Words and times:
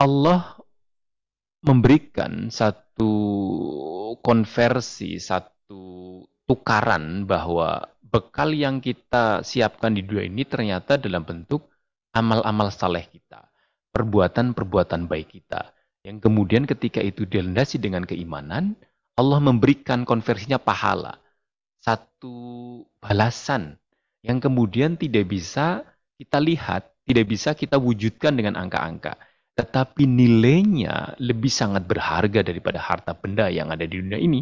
Allah 0.00 0.56
memberikan 1.60 2.48
satu 2.48 3.12
konversi, 4.24 5.20
satu 5.20 6.24
tukaran 6.48 7.28
bahwa 7.28 7.84
bekal 8.00 8.56
yang 8.56 8.80
kita 8.80 9.44
siapkan 9.44 9.92
di 9.92 10.00
dunia 10.00 10.24
ini 10.24 10.48
ternyata 10.48 10.96
dalam 10.96 11.22
bentuk 11.28 11.68
amal-amal 12.16 12.72
saleh 12.72 13.04
kita, 13.12 13.44
perbuatan-perbuatan 13.92 15.04
baik 15.04 15.36
kita. 15.36 15.68
Yang 16.00 16.24
kemudian 16.24 16.64
ketika 16.64 17.04
itu 17.04 17.28
dilendasi 17.28 17.76
dengan 17.76 18.08
keimanan, 18.08 18.80
Allah 19.20 19.36
memberikan 19.36 20.08
konversinya 20.08 20.56
pahala. 20.56 21.20
Satu 21.84 22.88
balasan 23.04 23.76
yang 24.24 24.40
kemudian 24.40 24.96
tidak 24.96 25.28
bisa 25.28 25.84
kita 26.16 26.40
lihat, 26.40 26.88
tidak 27.04 27.28
bisa 27.28 27.52
kita 27.52 27.76
wujudkan 27.76 28.32
dengan 28.32 28.56
angka-angka. 28.56 29.29
Tetapi 29.60 30.08
nilainya 30.08 31.20
lebih 31.20 31.52
sangat 31.52 31.84
berharga 31.84 32.40
daripada 32.40 32.80
harta 32.80 33.12
benda 33.12 33.52
yang 33.52 33.68
ada 33.68 33.84
di 33.84 33.92
dunia 34.00 34.16
ini. 34.16 34.40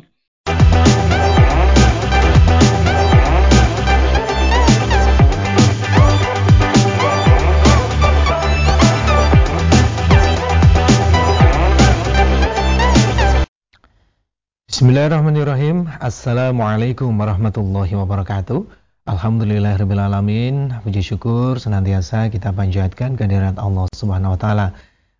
Bismillahirrahmanirrahim. 14.70 15.91
Assalamualaikum 15.98 17.11
warahmatullahi 17.11 17.91
wabarakatuh. 17.98 18.62
Alhamdulillahirrahmanirrahim. 19.11 20.78
Puji 20.87 21.03
syukur 21.03 21.59
senantiasa 21.59 22.30
kita 22.30 22.55
panjatkan 22.55 23.19
kehadirat 23.19 23.59
Allah 23.59 23.91
Subhanahu 23.91 24.39
wa 24.39 24.39
taala 24.39 24.66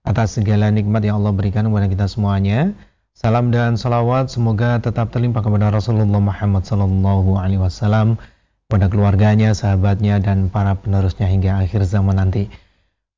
atas 0.09 0.41
segala 0.41 0.73
nikmat 0.73 1.05
yang 1.05 1.21
Allah 1.21 1.37
berikan 1.37 1.69
kepada 1.69 1.85
kita 1.85 2.09
semuanya. 2.09 2.73
Salam 3.13 3.53
dan 3.53 3.77
salawat 3.77 4.33
semoga 4.33 4.81
tetap 4.81 5.13
terlimpah 5.13 5.45
kepada 5.45 5.69
Rasulullah 5.69 6.23
Muhammad 6.23 6.65
sallallahu 6.65 7.37
alaihi 7.37 7.61
wasallam, 7.61 8.17
kepada 8.65 8.89
keluarganya, 8.89 9.53
sahabatnya 9.53 10.17
dan 10.25 10.49
para 10.49 10.73
penerusnya 10.81 11.29
hingga 11.29 11.61
akhir 11.61 11.85
zaman 11.85 12.17
nanti. 12.17 12.49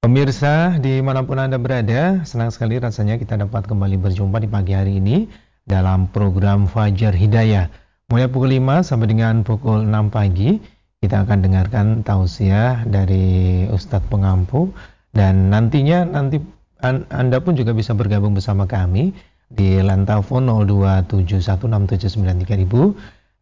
Pemirsa 0.00 0.80
di 0.80 0.98
mana 1.04 1.22
pun 1.22 1.38
Anda 1.38 1.60
berada, 1.60 2.24
senang 2.24 2.50
sekali 2.50 2.80
rasanya 2.80 3.20
kita 3.20 3.36
dapat 3.36 3.68
kembali 3.68 4.00
berjumpa 4.00 4.40
di 4.40 4.48
pagi 4.48 4.72
hari 4.72 4.96
ini 4.98 5.28
dalam 5.68 6.08
program 6.08 6.64
Fajar 6.64 7.12
Hidayah. 7.12 7.68
Mulai 8.08 8.26
pukul 8.32 8.56
5 8.58 8.82
sampai 8.82 9.06
dengan 9.12 9.44
pukul 9.44 9.84
6 9.84 10.10
pagi, 10.10 10.56
kita 11.04 11.28
akan 11.28 11.38
dengarkan 11.44 11.86
tausiah 12.02 12.82
dari 12.88 13.68
Ustadz 13.68 14.08
Pengampu 14.08 14.72
dan 15.12 15.52
nantinya 15.52 16.08
nanti 16.08 16.40
Anda 16.82 17.40
pun 17.44 17.56
juga 17.56 17.72
bisa 17.76 17.92
bergabung 17.92 18.32
bersama 18.32 18.64
kami 18.64 19.12
di 19.50 19.82
lantafon 19.82 20.46
02716793000, 20.46 22.94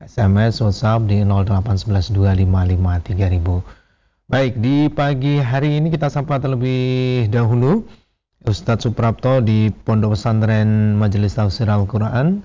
SMS 0.03 0.63
WhatsApp 0.65 1.07
di 1.07 1.23
08112553000. 1.23 3.63
Baik, 4.29 4.61
di 4.61 4.93
pagi 4.93 5.41
hari 5.41 5.81
ini 5.81 5.89
kita 5.89 6.13
sapa 6.13 6.37
terlebih 6.37 7.33
dahulu 7.33 7.89
Ustadz 8.45 8.85
Suprapto 8.85 9.41
di 9.41 9.73
Pondok 9.73 10.13
Pesantren 10.17 11.01
Majelis 11.01 11.33
Tafsir 11.33 11.69
Al-Quran 11.69 12.45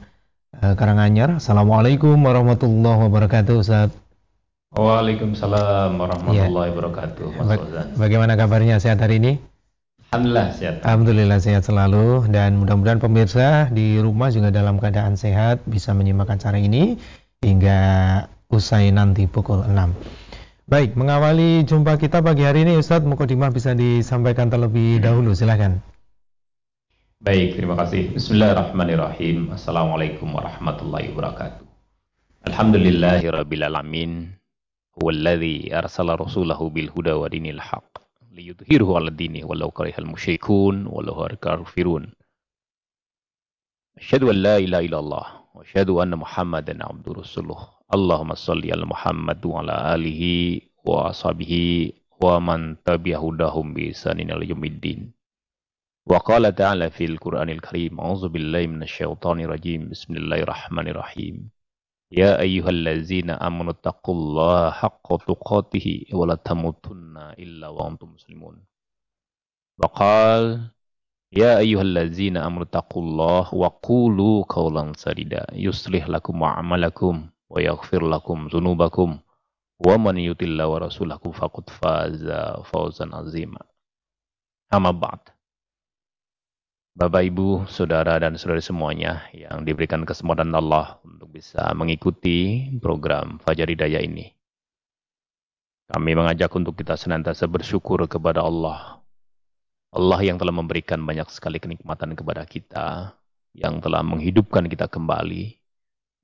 eh, 0.64 0.74
Karanganyar. 0.80 1.44
Assalamualaikum 1.44 2.16
warahmatullahi 2.24 3.00
wabarakatuh 3.08 3.56
Ustadz. 3.60 4.04
Waalaikumsalam 4.74 6.02
warahmatullahi 6.02 6.68
ya. 6.68 6.74
wabarakatuh. 6.74 7.26
Ba 7.46 7.56
bagaimana 7.94 8.34
kabarnya 8.34 8.82
sehat 8.82 9.06
hari 9.06 9.22
ini? 9.22 9.53
Alhamdulillah 10.14 10.54
sehat. 10.54 10.76
Alhamdulillah 10.86 11.40
sehat 11.42 11.64
selalu 11.66 12.30
dan 12.30 12.62
mudah-mudahan 12.62 13.02
pemirsa 13.02 13.74
di 13.74 13.98
rumah 13.98 14.30
juga 14.30 14.54
dalam 14.54 14.78
keadaan 14.78 15.18
sehat 15.18 15.66
bisa 15.66 15.90
menyimak 15.98 16.30
acara 16.30 16.62
ini 16.62 17.02
hingga 17.42 17.82
usai 18.54 18.94
nanti 18.94 19.26
pukul 19.26 19.66
6. 19.66 19.74
Baik, 20.70 20.94
mengawali 20.94 21.66
jumpa 21.66 21.98
kita 21.98 22.22
pagi 22.22 22.46
hari 22.46 22.62
ini 22.62 22.78
Ustadz 22.78 23.10
Mukodimah 23.10 23.50
bisa 23.50 23.74
disampaikan 23.74 24.54
terlebih 24.54 25.02
dahulu, 25.02 25.34
silahkan. 25.34 25.82
Baik, 27.18 27.58
terima 27.58 27.74
kasih. 27.74 28.14
Bismillahirrahmanirrahim. 28.14 29.50
Assalamualaikum 29.50 30.30
warahmatullahi 30.30 31.10
wabarakatuh. 31.10 31.66
Alhamdulillahi 32.54 33.34
rabbil 33.34 33.66
alamin. 33.66 34.30
Huwallazi 34.94 35.74
arsala 35.74 36.14
rasulahu 36.22 36.70
bil 36.70 36.94
huda 36.94 37.18
wa 37.18 37.26
dinil 37.26 37.58
haq. 37.58 37.93
ليظهره 38.34 38.96
على 38.96 39.12
دينه 39.12 39.46
ولو 39.46 39.72
كره 39.72 39.94
المشركون 40.00 40.86
ولو 40.86 41.26
الكافرون. 41.26 42.14
أشهد 43.98 44.24
أن 44.24 44.36
لا 44.36 44.58
إله 44.58 44.80
إلا 44.80 45.00
الله 45.00 45.26
وأشهد 45.54 45.90
أن 45.90 46.16
محمدا 46.16 46.86
عبده 46.86 47.14
رسوله. 47.14 47.68
اللهم 47.94 48.34
صل 48.34 48.72
على 48.72 48.86
محمد 48.86 49.46
وعلى 49.46 49.96
آله 49.96 50.22
وأصحابه 50.86 51.54
ومن 52.22 52.84
تبع 52.84 53.18
هداهم 53.18 53.74
بإحسان 53.74 54.20
إلى 54.20 54.50
يوم 54.50 54.64
الدين. 54.66 55.12
وقال 56.06 56.56
تعالى 56.56 56.90
في 56.90 57.06
القرآن 57.06 57.50
الكريم 57.50 58.00
أعوذ 58.00 58.30
بالله 58.30 58.68
من 58.68 58.84
الشيطان 58.84 59.40
الرجيم. 59.40 59.90
بسم 59.90 60.14
الله 60.16 60.40
الرحمن 60.40 60.88
الرحيم. 60.88 61.50
Amanu 63.42 63.74
taqullaha 63.74 64.70
haqqa 64.70 65.18
tuqatih 65.26 66.14
wa 66.14 66.30
la 66.30 66.38
tamutunna 66.38 67.34
illa 67.42 67.74
wa 67.74 67.90
antum 67.90 68.14
muslimun. 68.14 68.62
Wa 69.82 69.90
qala 69.90 70.74
Ya 71.34 71.58
ayyuhallazina 71.58 72.46
amanu 72.46 72.70
taqullaha 72.70 73.50
wa 73.58 73.70
qulu 73.82 74.46
qawlan 74.46 74.94
sadida 74.94 75.50
yuslih 75.58 76.06
lakum 76.06 76.38
a'malakum 76.46 77.26
wa 77.50 77.58
yaghfir 77.58 78.06
lakum 78.06 78.54
dzunubakum 78.54 79.18
wa 79.82 79.98
man 79.98 80.22
yutillahi 80.22 80.70
wa 80.70 80.78
rasulahu 80.86 81.34
faqad 81.34 81.74
faza 81.74 82.62
fawzan 82.70 83.18
azima. 83.18 83.66
Amma 84.70 84.94
ba'd. 84.94 85.33
Bapak, 86.94 87.26
Ibu, 87.26 87.66
Saudara 87.74 88.22
dan 88.22 88.38
Saudari 88.38 88.62
semuanya 88.62 89.26
yang 89.34 89.66
diberikan 89.66 90.06
kesempatan 90.06 90.54
Allah 90.54 91.02
untuk 91.02 91.26
bisa 91.34 91.74
mengikuti 91.74 92.70
program 92.78 93.42
Fajar 93.42 93.66
Hidayah 93.66 93.98
ini. 94.06 94.30
Kami 95.90 96.14
mengajak 96.14 96.54
untuk 96.54 96.78
kita 96.78 96.94
senantiasa 96.94 97.50
bersyukur 97.50 98.06
kepada 98.06 98.46
Allah. 98.46 99.02
Allah 99.90 100.22
yang 100.22 100.38
telah 100.38 100.54
memberikan 100.54 101.02
banyak 101.02 101.26
sekali 101.34 101.58
kenikmatan 101.58 102.14
kepada 102.14 102.46
kita, 102.46 103.18
yang 103.58 103.82
telah 103.82 104.06
menghidupkan 104.06 104.70
kita 104.70 104.86
kembali, 104.86 105.50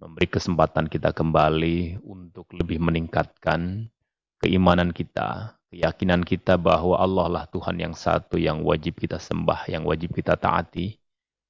memberi 0.05 0.27
kesempatan 0.29 0.85
kita 0.85 1.17
kembali 1.17 1.97
untuk 2.05 2.45
lebih 2.53 2.77
meningkatkan 2.77 3.89
keimanan 4.39 4.95
kita, 4.95 5.59
keyakinan 5.69 6.25
kita 6.25 6.55
bahwa 6.55 6.97
Allah 6.97 7.27
lah 7.27 7.45
Tuhan 7.51 7.77
yang 7.77 7.93
satu 7.93 8.39
yang 8.39 8.65
wajib 8.65 8.97
kita 8.97 9.19
sembah, 9.19 9.69
yang 9.69 9.85
wajib 9.85 10.15
kita 10.15 10.39
taati, 10.39 10.97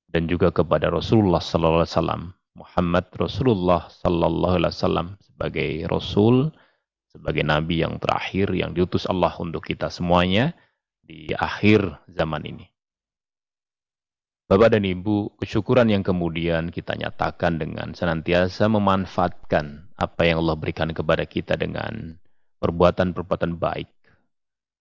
dan 0.09 0.25
juga 0.25 0.49
kepada 0.49 0.89
Rasulullah 0.89 1.39
Sallallahu 1.39 1.85
Alaihi 1.85 1.93
Wasallam, 1.95 2.23
Muhammad 2.57 3.05
Rasulullah 3.15 3.81
Sallallahu 3.87 4.55
Alaihi 4.59 4.73
Wasallam 4.75 5.07
sebagai 5.21 5.69
Rasul, 5.87 6.35
sebagai 7.13 7.45
Nabi 7.45 7.85
yang 7.85 8.01
terakhir 8.01 8.51
yang 8.53 8.73
diutus 8.73 9.05
Allah 9.05 9.33
untuk 9.37 9.65
kita 9.65 9.87
semuanya 9.93 10.57
di 10.99 11.31
akhir 11.33 12.05
zaman 12.09 12.45
ini. 12.45 12.67
Bapak 14.49 14.73
dan 14.73 14.81
Ibu, 14.81 15.37
kesyukuran 15.37 15.93
yang 15.93 16.01
kemudian 16.01 16.73
kita 16.73 16.97
nyatakan 16.97 17.61
dengan 17.61 17.93
senantiasa 17.93 18.65
memanfaatkan 18.65 19.93
apa 19.93 20.21
yang 20.25 20.41
Allah 20.41 20.57
berikan 20.57 20.89
kepada 20.89 21.21
kita 21.29 21.53
dengan 21.53 22.17
perbuatan-perbuatan 22.59 23.55
baik, 23.55 23.89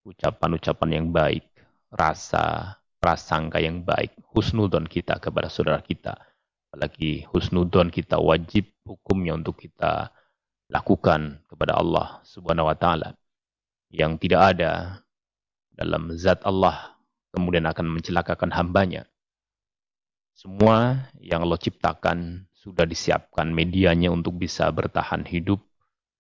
ucapan-ucapan 0.05 0.91
yang 0.91 1.07
baik, 1.15 1.47
rasa, 1.95 2.77
prasangka 2.99 3.63
yang 3.63 3.87
baik, 3.87 4.15
husnudon 4.35 4.85
kita 4.85 5.17
kepada 5.23 5.49
saudara 5.49 5.81
kita. 5.81 6.19
Apalagi 6.69 7.25
husnudon 7.33 7.89
kita 7.89 8.21
wajib 8.21 8.69
hukumnya 8.85 9.33
untuk 9.39 9.57
kita 9.57 10.13
lakukan 10.69 11.41
kepada 11.49 11.81
Allah 11.81 12.21
Subhanahu 12.29 12.69
wa 12.69 12.77
taala 12.77 13.17
yang 13.89 14.21
tidak 14.21 14.53
ada 14.53 15.01
dalam 15.73 16.13
zat 16.13 16.45
Allah 16.45 17.01
kemudian 17.33 17.65
akan 17.65 17.89
mencelakakan 17.89 18.53
hambanya 18.53 19.09
semua 20.39 21.11
yang 21.19 21.43
Allah 21.43 21.59
ciptakan 21.59 22.47
sudah 22.55 22.87
disiapkan 22.87 23.51
medianya 23.51 24.15
untuk 24.15 24.39
bisa 24.39 24.71
bertahan 24.71 25.27
hidup, 25.27 25.59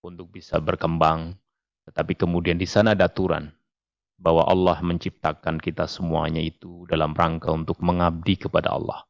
untuk 0.02 0.34
bisa 0.34 0.58
berkembang. 0.58 1.38
Tetapi 1.88 2.12
kemudian 2.20 2.60
di 2.60 2.68
sana 2.68 2.92
ada 2.92 3.08
aturan 3.08 3.48
bahwa 4.20 4.44
Allah 4.44 4.76
menciptakan 4.84 5.56
kita 5.56 5.88
semuanya 5.88 6.44
itu 6.44 6.84
dalam 6.84 7.16
rangka 7.16 7.48
untuk 7.48 7.80
mengabdi 7.80 8.36
kepada 8.36 8.76
Allah. 8.76 9.08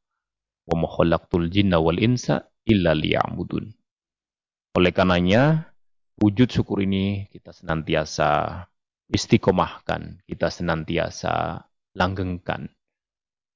Wa 0.68 0.76
jinna 1.50 1.82
wal 1.82 1.98
insa 1.98 2.46
illa. 2.68 2.94
Oleh 4.78 4.92
karenanya, 4.94 5.74
wujud 6.22 6.46
syukur 6.52 6.84
ini 6.84 7.26
kita 7.32 7.50
senantiasa 7.50 8.62
istiqomahkan, 9.10 10.22
kita 10.28 10.52
senantiasa 10.52 11.66
langgengkan 11.96 12.70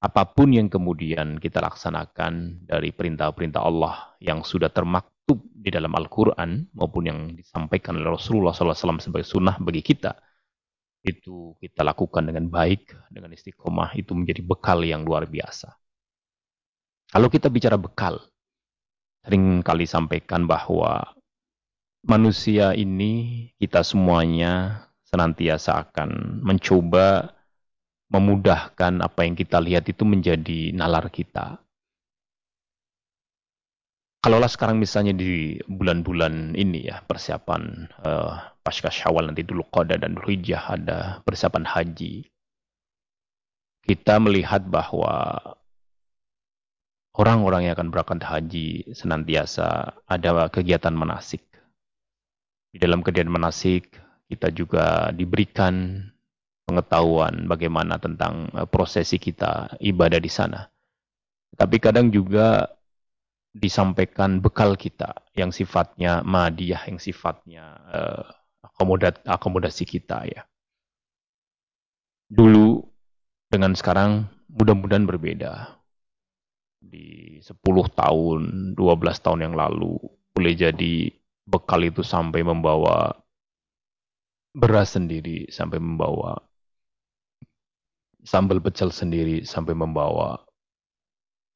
apa 0.03 0.27
pun 0.27 0.51
yang 0.51 0.67
kemudian 0.67 1.39
kita 1.39 1.63
laksanakan 1.63 2.67
dari 2.67 2.91
perintah-perintah 2.91 3.63
Allah 3.63 4.19
yang 4.19 4.43
sudah 4.43 4.67
termaktub 4.67 5.12
di 5.31 5.71
dalam 5.71 5.95
Al-Quran 5.95 6.75
maupun 6.75 7.03
yang 7.07 7.21
disampaikan 7.39 7.95
oleh 7.95 8.11
Rasulullah 8.19 8.51
SAW 8.51 8.99
sebagai 8.99 9.27
sunnah 9.27 9.57
bagi 9.63 9.81
kita, 9.81 10.19
itu 11.03 11.55
kita 11.59 11.83
lakukan 11.83 12.27
dengan 12.27 12.51
baik, 12.51 13.11
dengan 13.11 13.31
istiqomah, 13.35 13.95
itu 13.99 14.15
menjadi 14.15 14.43
bekal 14.43 14.83
yang 14.83 15.03
luar 15.07 15.27
biasa. 15.27 15.71
Kalau 17.11 17.29
kita 17.31 17.51
bicara 17.51 17.79
bekal, 17.79 18.23
sering 19.23 19.63
kali 19.63 19.87
sampaikan 19.87 20.47
bahwa 20.47 21.15
manusia 22.07 22.75
ini, 22.75 23.51
kita 23.59 23.87
semuanya 23.87 24.87
senantiasa 25.07 25.91
akan 25.91 26.41
mencoba 26.43 27.37
memudahkan 28.13 29.01
apa 29.01 29.21
yang 29.25 29.35
kita 29.37 29.57
lihat 29.61 29.89
itu 29.89 30.05
menjadi 30.05 30.73
nalar 30.77 31.09
kita. 31.09 31.61
Kalaulah 34.23 34.47
sekarang 34.47 34.79
misalnya 34.79 35.11
di 35.11 35.59
bulan-bulan 35.67 36.55
ini 36.55 36.87
ya 36.87 37.03
persiapan 37.03 37.91
uh, 38.07 38.55
pasca 38.63 38.87
syawal 38.87 39.27
nanti 39.27 39.43
dulu 39.43 39.67
Qada 39.67 39.99
dan 39.99 40.15
Hijjah 40.15 40.79
ada 40.79 41.19
persiapan 41.27 41.67
haji. 41.67 42.31
Kita 43.83 44.23
melihat 44.23 44.63
bahwa 44.71 45.35
orang-orang 47.19 47.67
yang 47.67 47.75
akan 47.75 47.91
berangkat 47.91 48.23
haji 48.23 48.95
senantiasa 48.95 49.91
ada 50.07 50.47
kegiatan 50.55 50.95
manasik. 50.95 51.43
Di 52.71 52.79
dalam 52.79 53.03
kegiatan 53.03 53.27
manasik 53.27 53.91
kita 54.31 54.55
juga 54.55 55.11
diberikan 55.11 55.99
pengetahuan 56.63 57.51
bagaimana 57.51 57.99
tentang 57.99 58.55
uh, 58.55 58.71
prosesi 58.71 59.19
kita 59.19 59.83
ibadah 59.83 60.23
di 60.23 60.31
sana. 60.31 60.63
Tapi 61.59 61.83
kadang 61.83 62.15
juga 62.15 62.71
disampaikan 63.53 64.41
bekal 64.41 64.77
kita 64.77 65.13
yang 65.37 65.53
sifatnya 65.53 66.25
madiyah, 66.25 66.89
yang 66.89 66.97
sifatnya 66.97 67.65
uh, 67.93 68.25
akomodat, 68.65 69.21
akomodasi 69.29 69.85
kita 69.85 70.25
ya. 70.25 70.43
Dulu 72.33 72.81
dengan 73.53 73.77
sekarang 73.77 74.29
mudah-mudahan 74.49 75.05
berbeda. 75.05 75.79
Di 76.83 77.39
10 77.39 77.63
tahun, 77.95 78.75
12 78.75 79.25
tahun 79.25 79.41
yang 79.47 79.55
lalu 79.55 80.01
boleh 80.33 80.55
jadi 80.57 81.13
bekal 81.47 81.85
itu 81.85 82.01
sampai 82.03 82.43
membawa 82.43 83.15
beras 84.57 84.97
sendiri, 84.97 85.47
sampai 85.53 85.79
membawa 85.79 86.41
sambal 88.23 88.63
pecel 88.63 88.95
sendiri 88.95 89.43
sampai 89.43 89.75
membawa 89.75 90.39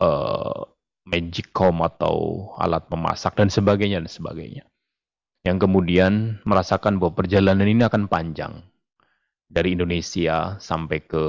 uh, 0.03 0.63
magic 1.07 1.55
comb 1.55 1.87
atau 1.87 2.51
alat 2.59 2.83
memasak 2.91 3.39
dan 3.39 3.47
sebagainya 3.47 4.03
dan 4.03 4.11
sebagainya. 4.11 4.65
Yang 5.47 5.71
kemudian 5.71 6.43
merasakan 6.43 6.99
bahwa 6.99 7.15
perjalanan 7.15 7.71
ini 7.71 7.87
akan 7.87 8.11
panjang 8.11 8.67
dari 9.47 9.79
Indonesia 9.79 10.59
sampai 10.59 11.07
ke 11.07 11.25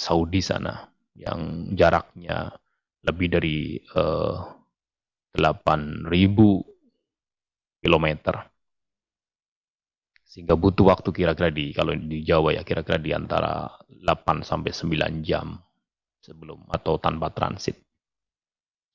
Saudi 0.00 0.40
sana 0.40 0.88
yang 1.12 1.72
jaraknya 1.76 2.48
lebih 3.04 3.28
dari 3.28 3.76
uh, 3.92 4.40
eh, 5.36 5.40
8.000 5.40 6.08
kilometer 7.84 8.34
sehingga 10.28 10.60
butuh 10.60 10.92
waktu 10.92 11.08
kira-kira 11.08 11.48
di 11.48 11.72
kalau 11.72 11.96
di 11.96 12.20
Jawa 12.20 12.52
ya 12.52 12.62
kira-kira 12.64 13.00
di 13.00 13.16
antara 13.16 13.64
8 13.88 14.44
sampai 14.44 14.72
9 14.76 15.24
jam 15.24 15.56
sebelum 16.20 16.68
atau 16.68 17.00
tanpa 17.00 17.32
transit. 17.32 17.87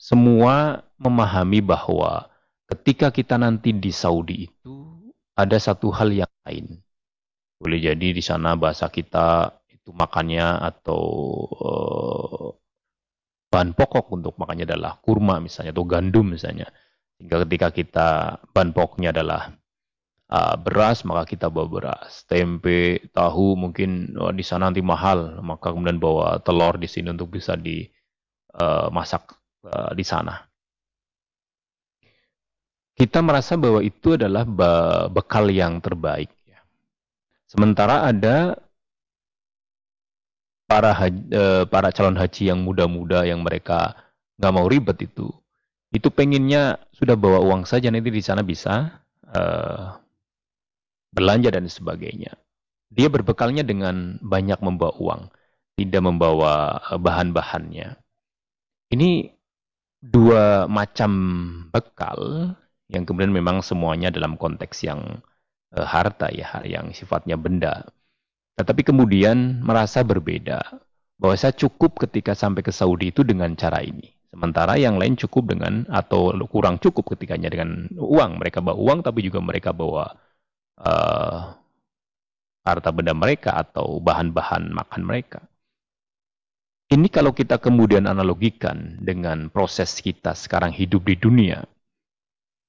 Semua 0.03 0.83
memahami 0.99 1.63
bahwa 1.63 2.27
ketika 2.67 3.07
kita 3.07 3.39
nanti 3.39 3.71
di 3.71 3.87
Saudi 3.95 4.51
itu 4.51 4.99
ada 5.31 5.55
satu 5.55 5.95
hal 5.95 6.11
yang 6.11 6.33
lain. 6.43 6.83
Boleh 7.55 7.79
jadi 7.79 8.11
di 8.11 8.19
sana 8.19 8.59
bahasa 8.59 8.91
kita 8.91 9.55
itu 9.71 9.95
makannya 9.95 10.59
atau 10.59 11.03
uh, 11.55 12.51
bahan 13.47 13.71
pokok 13.71 14.11
untuk 14.11 14.35
makannya 14.35 14.67
adalah 14.67 14.99
kurma 14.99 15.39
misalnya 15.39 15.71
atau 15.71 15.87
gandum 15.87 16.35
misalnya. 16.35 16.67
Sehingga 17.15 17.47
ketika 17.47 17.71
kita 17.71 18.09
bahan 18.51 18.75
pokoknya 18.75 19.15
adalah 19.15 19.55
uh, 20.35 20.59
beras 20.59 21.07
maka 21.07 21.31
kita 21.31 21.47
bawa 21.47 21.71
beras 21.71 22.27
tempe 22.27 23.07
tahu 23.15 23.55
mungkin 23.55 24.19
oh, 24.19 24.35
di 24.35 24.43
sana 24.43 24.67
nanti 24.67 24.83
mahal 24.83 25.39
maka 25.39 25.71
kemudian 25.71 25.95
bawa 25.95 26.43
telur 26.43 26.75
di 26.75 26.91
sini 26.91 27.15
untuk 27.15 27.31
bisa 27.31 27.55
dimasak 27.55 29.23
uh, 29.31 29.42
uh, 29.67 29.91
di 29.95 30.05
sana 30.05 30.43
kita 32.93 33.25
merasa 33.25 33.57
bahwa 33.57 33.81
itu 33.81 34.13
adalah 34.15 34.45
bekal 35.09 35.49
yang 35.49 35.81
terbaik 35.81 36.29
ya. 36.45 36.61
sementara 37.49 38.05
ada 38.05 38.55
para 40.69 40.93
haji, 40.93 41.21
uh, 41.33 41.63
para 41.67 41.89
calon 41.89 42.15
haji 42.15 42.53
yang 42.53 42.61
muda-muda 42.61 43.25
yang 43.25 43.41
mereka 43.41 43.97
nggak 44.37 44.53
mau 44.53 44.69
ribet 44.69 45.01
itu 45.03 45.29
itu 45.93 46.09
pengennya 46.09 46.81
sudah 46.97 47.13
bawa 47.13 47.41
uang 47.45 47.69
saja 47.69 47.93
nanti 47.93 48.09
di 48.09 48.23
sana 48.25 48.41
bisa 48.41 49.03
uh, 49.29 50.01
belanja 51.13 51.53
dan 51.53 51.69
sebagainya. 51.69 52.33
Dia 52.89 53.07
berbekalnya 53.09 53.61
dengan 53.61 54.17
banyak 54.21 54.57
membawa 54.61 54.93
uang, 54.97 55.21
tidak 55.77 56.01
membawa 56.01 56.81
eh, 56.89 56.97
bahan-bahannya. 56.97 57.87
Ini 58.93 59.32
dua 60.03 60.67
macam 60.67 61.11
bekal 61.71 62.51
yang 62.91 63.07
kemudian 63.07 63.31
memang 63.31 63.63
semuanya 63.63 64.11
dalam 64.11 64.35
konteks 64.35 64.83
yang 64.83 65.23
uh, 65.71 65.87
harta 65.87 66.27
ya, 66.35 66.59
yang 66.67 66.91
sifatnya 66.91 67.39
benda. 67.39 67.87
Tetapi 68.59 68.83
kemudian 68.83 69.63
merasa 69.63 70.03
berbeda 70.03 70.61
bahwa 71.17 71.35
saya 71.39 71.55
cukup 71.55 72.03
ketika 72.03 72.35
sampai 72.35 72.61
ke 72.61 72.69
Saudi 72.75 73.09
itu 73.15 73.23
dengan 73.23 73.55
cara 73.55 73.79
ini. 73.79 74.11
Sementara 74.33 74.75
yang 74.81 74.97
lain 74.97 75.13
cukup 75.13 75.53
dengan 75.53 75.85
atau 75.87 76.33
kurang 76.49 76.81
cukup 76.81 77.15
ketikanya 77.15 77.53
dengan 77.53 77.85
uang. 77.95 78.41
Mereka 78.41 78.65
bawa 78.65 78.77
uang 78.77 78.99
tapi 79.05 79.21
juga 79.25 79.39
mereka 79.39 79.71
bawa 79.71 80.09
uh, 80.81 81.53
harta 82.65 82.89
benda 82.89 83.13
mereka 83.13 83.61
atau 83.61 84.01
bahan-bahan 84.01 84.73
makan 84.73 85.01
mereka. 85.05 85.39
Ini 86.93 87.09
kalau 87.09 87.33
kita 87.33 87.57
kemudian 87.57 88.05
analogikan 88.05 89.01
dengan 89.01 89.49
proses 89.49 89.97
kita 89.97 90.37
sekarang 90.37 90.69
hidup 90.69 91.09
di 91.09 91.17
dunia, 91.17 91.65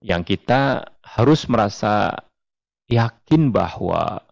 yang 0.01 0.25
kita 0.25 0.81
harus 1.05 1.45
merasa 1.45 2.25
yakin 2.89 3.53
bahwa 3.53 4.25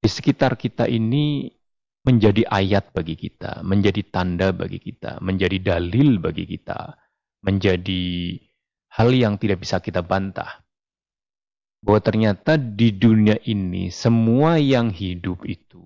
di 0.00 0.08
sekitar 0.08 0.56
kita 0.56 0.88
ini 0.88 1.52
menjadi 2.00 2.48
ayat 2.48 2.96
bagi 2.96 3.12
kita, 3.20 3.60
menjadi 3.60 4.00
tanda 4.08 4.56
bagi 4.56 4.80
kita, 4.80 5.20
menjadi 5.20 5.60
dalil 5.60 6.16
bagi 6.16 6.48
kita, 6.48 6.96
menjadi 7.44 8.04
hal 8.88 9.12
yang 9.12 9.36
tidak 9.36 9.68
bisa 9.68 9.84
kita 9.84 10.00
bantah. 10.00 10.64
Bahwa 11.84 12.00
ternyata 12.00 12.56
di 12.56 12.88
dunia 12.88 13.36
ini 13.44 13.92
semua 13.92 14.56
yang 14.56 14.88
hidup 14.88 15.44
itu 15.44 15.84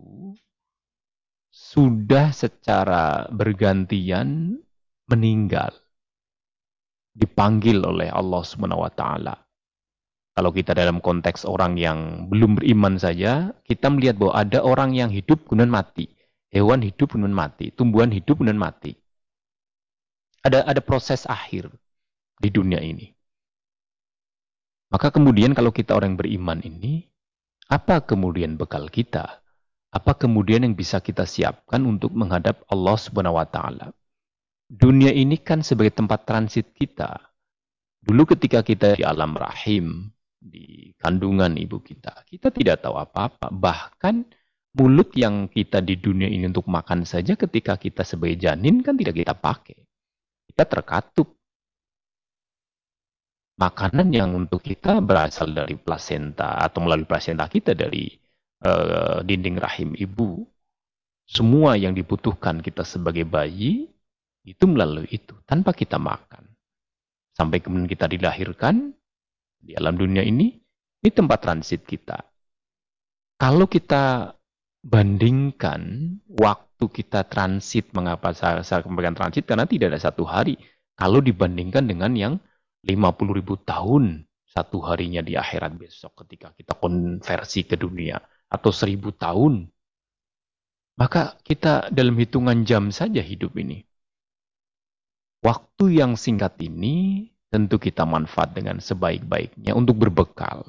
sudah 1.68 2.32
secara 2.32 3.28
bergantian 3.28 4.56
meninggal. 5.04 5.76
Dipanggil 7.12 7.84
oleh 7.84 8.08
Allah 8.08 8.40
Subhanahu 8.40 8.88
wa 8.88 8.92
taala. 8.92 9.36
Kalau 10.32 10.54
kita 10.54 10.72
dalam 10.72 11.02
konteks 11.02 11.44
orang 11.44 11.76
yang 11.76 12.30
belum 12.30 12.56
beriman 12.62 12.96
saja, 12.96 13.52
kita 13.66 13.90
melihat 13.90 14.16
bahwa 14.16 14.38
ada 14.38 14.58
orang 14.64 14.94
yang 14.96 15.10
hidup 15.12 15.44
kemudian 15.44 15.68
mati. 15.68 16.08
Hewan 16.48 16.80
hidup 16.80 17.12
kemudian 17.12 17.36
mati, 17.36 17.68
tumbuhan 17.74 18.08
hidup 18.08 18.40
kemudian 18.40 18.56
mati. 18.56 18.96
Ada 20.40 20.64
ada 20.64 20.80
proses 20.80 21.28
akhir 21.28 21.68
di 22.40 22.48
dunia 22.48 22.80
ini. 22.80 23.12
Maka 24.88 25.12
kemudian 25.12 25.52
kalau 25.52 25.68
kita 25.68 25.92
orang 25.92 26.16
beriman 26.16 26.64
ini, 26.64 27.04
apa 27.68 28.00
kemudian 28.00 28.56
bekal 28.56 28.88
kita? 28.88 29.44
Apa 29.88 30.12
kemudian 30.12 30.68
yang 30.68 30.76
bisa 30.76 31.00
kita 31.00 31.24
siapkan 31.24 31.80
untuk 31.88 32.12
menghadap 32.12 32.60
Allah 32.68 32.96
Subhanahu 33.00 33.40
wa 33.40 33.48
taala? 33.48 33.88
Dunia 34.68 35.16
ini 35.16 35.40
kan 35.40 35.64
sebagai 35.64 35.96
tempat 35.96 36.28
transit 36.28 36.76
kita. 36.76 37.16
Dulu 38.04 38.36
ketika 38.36 38.60
kita 38.60 39.00
di 39.00 39.04
alam 39.04 39.32
rahim, 39.32 40.12
di 40.36 40.92
kandungan 41.00 41.56
ibu 41.56 41.80
kita, 41.80 42.28
kita 42.28 42.52
tidak 42.52 42.84
tahu 42.84 43.00
apa-apa. 43.00 43.48
Bahkan 43.48 44.14
mulut 44.76 45.16
yang 45.16 45.48
kita 45.48 45.80
di 45.80 45.96
dunia 45.96 46.28
ini 46.28 46.52
untuk 46.52 46.68
makan 46.68 47.08
saja 47.08 47.32
ketika 47.32 47.80
kita 47.80 48.04
sebagai 48.04 48.36
janin 48.36 48.84
kan 48.84 48.92
tidak 48.92 49.16
kita 49.16 49.32
pakai. 49.32 49.80
Kita 50.52 50.68
terkatup 50.68 51.32
makanan 53.56 54.12
yang 54.12 54.36
untuk 54.36 54.60
kita 54.60 55.00
berasal 55.00 55.50
dari 55.50 55.80
plasenta 55.80 56.60
atau 56.60 56.84
melalui 56.84 57.08
plasenta 57.08 57.48
kita 57.48 57.72
dari 57.72 58.27
uh, 58.64 59.20
dinding 59.22 59.58
rahim 59.58 59.94
ibu. 59.94 60.46
Semua 61.28 61.76
yang 61.76 61.92
dibutuhkan 61.92 62.64
kita 62.64 62.88
sebagai 62.88 63.28
bayi 63.28 63.92
itu 64.48 64.64
melalui 64.64 65.04
itu 65.12 65.36
tanpa 65.44 65.76
kita 65.76 66.00
makan. 66.00 66.48
Sampai 67.36 67.60
kemudian 67.60 67.84
kita 67.84 68.08
dilahirkan 68.08 68.96
di 69.60 69.76
alam 69.76 69.94
dunia 69.94 70.24
ini, 70.24 70.56
ini 71.04 71.10
tempat 71.12 71.44
transit 71.44 71.84
kita. 71.84 72.16
Kalau 73.38 73.68
kita 73.68 74.34
bandingkan 74.82 76.16
waktu 76.26 76.84
kita 76.88 77.28
transit, 77.28 77.92
mengapa 77.94 78.34
saya, 78.34 78.64
saya 78.64 78.82
kembalikan 78.82 79.14
transit? 79.14 79.46
Karena 79.46 79.68
tidak 79.68 79.94
ada 79.94 80.00
satu 80.00 80.26
hari. 80.26 80.58
Kalau 80.98 81.22
dibandingkan 81.22 81.86
dengan 81.86 82.16
yang 82.18 82.34
50 82.82 83.38
ribu 83.38 83.54
tahun 83.62 84.26
satu 84.48 84.82
harinya 84.82 85.22
di 85.22 85.38
akhirat 85.38 85.76
besok 85.78 86.24
ketika 86.24 86.50
kita 86.56 86.74
konversi 86.74 87.62
ke 87.68 87.78
dunia. 87.78 88.18
Atau 88.48 88.72
seribu 88.72 89.12
tahun. 89.12 89.68
Maka 90.98 91.38
kita 91.46 91.92
dalam 91.94 92.18
hitungan 92.18 92.66
jam 92.66 92.90
saja 92.90 93.22
hidup 93.22 93.54
ini. 93.54 93.86
Waktu 95.44 96.02
yang 96.02 96.18
singkat 96.18 96.58
ini 96.58 97.28
tentu 97.48 97.78
kita 97.78 98.02
manfaat 98.02 98.52
dengan 98.52 98.82
sebaik-baiknya 98.82 99.72
untuk 99.72 100.02
berbekal. 100.02 100.68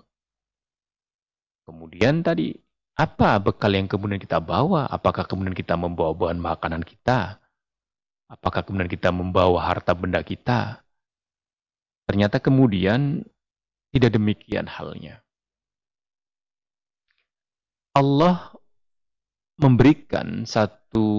Kemudian 1.65 2.21
tadi, 2.21 2.53
apa 3.00 3.39
bekal 3.39 3.74
yang 3.74 3.88
kemudian 3.89 4.19
kita 4.19 4.38
bawa? 4.38 4.86
Apakah 4.89 5.25
kemudian 5.25 5.55
kita 5.55 5.74
membawa 5.79 6.13
bahan 6.13 6.39
makanan 6.39 6.83
kita? 6.86 7.39
Apakah 8.29 8.62
kemudian 8.62 8.91
kita 8.91 9.09
membawa 9.09 9.65
harta 9.65 9.98
benda 9.98 10.21
kita? 10.21 10.86
Ternyata 12.05 12.38
kemudian 12.41 13.25
tidak 13.89 14.13
demikian 14.13 14.69
halnya. 14.69 15.21
Allah 17.98 18.53
memberikan 19.60 20.48
satu 20.48 21.10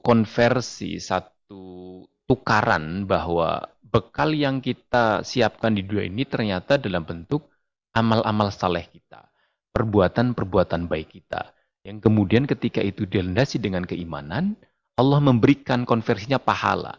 konversi, 0.00 0.96
satu 0.96 2.02
tukaran 2.24 3.04
bahwa 3.04 3.68
bekal 3.84 4.32
yang 4.32 4.58
kita 4.64 5.22
siapkan 5.22 5.76
di 5.76 5.86
dunia 5.86 6.08
ini 6.08 6.24
ternyata 6.24 6.80
dalam 6.80 7.04
bentuk 7.04 7.46
amal-amal 7.94 8.50
saleh 8.50 8.88
kita, 8.90 9.28
perbuatan-perbuatan 9.70 10.90
baik 10.90 11.20
kita. 11.20 11.54
Yang 11.84 12.10
kemudian 12.10 12.48
ketika 12.48 12.80
itu 12.80 13.04
dilandasi 13.04 13.60
dengan 13.60 13.84
keimanan, 13.84 14.56
Allah 14.96 15.20
memberikan 15.20 15.84
konversinya 15.84 16.40
pahala. 16.40 16.96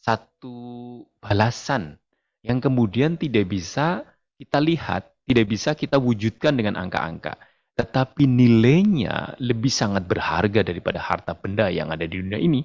Satu 0.00 1.02
balasan 1.20 2.00
yang 2.44 2.60
kemudian 2.60 3.20
tidak 3.20 3.52
bisa 3.52 4.04
kita 4.36 4.58
lihat, 4.60 5.12
tidak 5.28 5.46
bisa 5.48 5.72
kita 5.76 5.96
wujudkan 6.00 6.56
dengan 6.56 6.76
angka-angka. 6.76 7.36
Tetapi 7.74 8.30
nilainya 8.30 9.34
lebih 9.42 9.70
sangat 9.70 10.06
berharga 10.06 10.62
daripada 10.62 11.02
harta 11.02 11.34
benda 11.34 11.66
yang 11.74 11.90
ada 11.90 12.06
di 12.06 12.16
dunia 12.22 12.38
ini. 12.38 12.62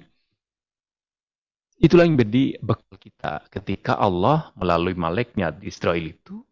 Itulah 1.80 2.06
yang 2.06 2.14
menjadi 2.14 2.60
bekal 2.60 2.94
kita 3.00 3.32
ketika 3.48 3.96
Allah 3.96 4.54
melalui 4.54 4.94
maleknya 4.94 5.50
di 5.50 5.72
Israel 5.72 6.04
itu 6.04 6.44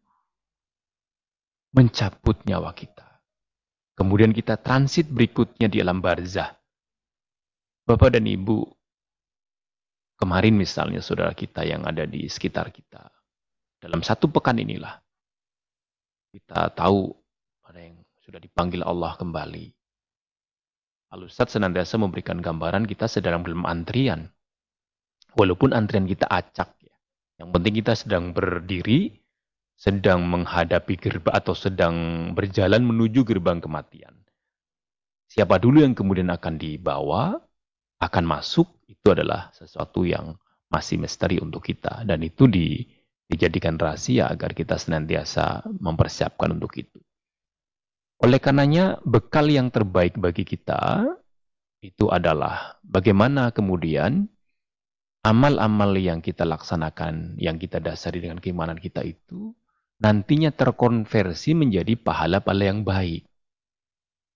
mencabut 1.77 2.41
nyawa 2.49 2.73
kita. 2.73 3.07
Kemudian 3.99 4.31
kita 4.31 4.57
transit 4.59 5.11
berikutnya 5.11 5.67
di 5.67 5.83
alam 5.83 5.99
barzah. 5.99 6.55
Bapak 7.85 8.15
dan 8.15 8.31
Ibu, 8.31 8.63
kemarin 10.17 10.55
misalnya 10.55 11.03
saudara 11.03 11.35
kita 11.35 11.67
yang 11.67 11.83
ada 11.83 12.07
di 12.07 12.31
sekitar 12.31 12.71
kita, 12.71 13.11
dalam 13.83 14.03
satu 14.07 14.31
pekan 14.31 14.59
inilah, 14.59 15.03
kita 16.31 16.73
tahu 16.79 17.18
sudah 18.29 18.45
dipanggil 18.45 18.85
Allah 18.85 19.17
kembali. 19.17 19.73
Al-Ustaz 21.17 21.57
senantiasa 21.57 21.97
memberikan 21.97 22.45
gambaran 22.45 22.85
kita 22.85 23.09
sedang 23.09 23.41
dalam 23.41 23.65
antrian 23.65 24.29
Walaupun 25.33 25.73
antrian 25.73 26.05
kita 26.05 26.29
acak 26.29 26.77
ya. 26.85 26.97
Yang 27.41 27.49
penting 27.57 27.75
kita 27.81 27.93
sedang 27.97 28.25
berdiri, 28.37 29.17
sedang 29.79 30.27
menghadapi 30.29 30.99
gerbang 30.99 31.31
atau 31.31 31.55
sedang 31.55 31.97
berjalan 32.35 32.83
menuju 32.83 33.23
gerbang 33.23 33.63
kematian. 33.63 34.13
Siapa 35.29 35.61
dulu 35.61 35.85
yang 35.85 35.95
kemudian 35.95 36.33
akan 36.33 36.59
dibawa, 36.59 37.39
akan 38.03 38.25
masuk, 38.27 38.67
itu 38.91 39.09
adalah 39.13 39.53
sesuatu 39.55 40.03
yang 40.03 40.35
masih 40.73 40.99
misteri 40.99 41.39
untuk 41.39 41.63
kita. 41.63 42.03
Dan 42.03 42.25
itu 42.27 42.51
di, 42.51 42.83
dijadikan 43.31 43.79
rahasia 43.79 44.27
agar 44.33 44.57
kita 44.57 44.75
senantiasa 44.75 45.69
mempersiapkan 45.69 46.57
untuk 46.57 46.75
itu. 46.81 46.99
Oleh 48.19 48.43
karenanya, 48.43 48.99
bekal 49.07 49.47
yang 49.47 49.71
terbaik 49.71 50.19
bagi 50.19 50.43
kita 50.43 51.07
itu 51.79 52.11
adalah 52.11 52.75
bagaimana 52.83 53.55
kemudian 53.55 54.27
amal-amal 55.23 55.95
yang 55.95 56.19
kita 56.19 56.43
laksanakan, 56.43 57.39
yang 57.39 57.63
kita 57.63 57.79
dasari 57.79 58.19
dengan 58.19 58.43
keimanan 58.43 58.75
kita 58.75 59.07
itu, 59.07 59.55
nantinya 60.03 60.51
terkonversi 60.51 61.55
menjadi 61.55 61.95
pahala-pahala 61.95 62.65
yang 62.67 62.83
baik. 62.83 63.23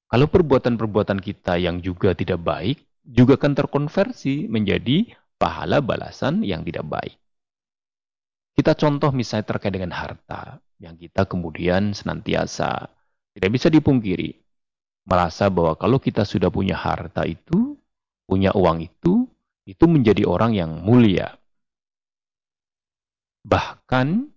Kalau 0.06 0.30
perbuatan-perbuatan 0.30 1.18
kita 1.18 1.58
yang 1.58 1.82
juga 1.82 2.14
tidak 2.14 2.38
baik, 2.38 2.78
juga 3.02 3.34
akan 3.34 3.52
terkonversi 3.58 4.46
menjadi 4.46 5.10
pahala 5.42 5.82
balasan 5.82 6.46
yang 6.46 6.62
tidak 6.62 6.86
baik. 6.86 7.18
Kita 8.54 8.78
contoh 8.78 9.10
misalnya 9.10 9.48
terkait 9.48 9.74
dengan 9.74 9.90
harta, 9.90 10.60
yang 10.78 10.94
kita 10.94 11.26
kemudian 11.26 11.96
senantiasa 11.96 12.92
tidak 13.36 13.50
bisa 13.52 13.68
dipungkiri. 13.72 14.34
Merasa 15.02 15.50
bahwa 15.50 15.74
kalau 15.74 15.98
kita 15.98 16.22
sudah 16.22 16.46
punya 16.52 16.76
harta 16.78 17.26
itu, 17.26 17.74
punya 18.28 18.52
uang 18.54 18.82
itu, 18.86 19.26
itu 19.66 19.84
menjadi 19.90 20.22
orang 20.26 20.54
yang 20.54 20.82
mulia. 20.84 21.38
Bahkan 23.42 24.30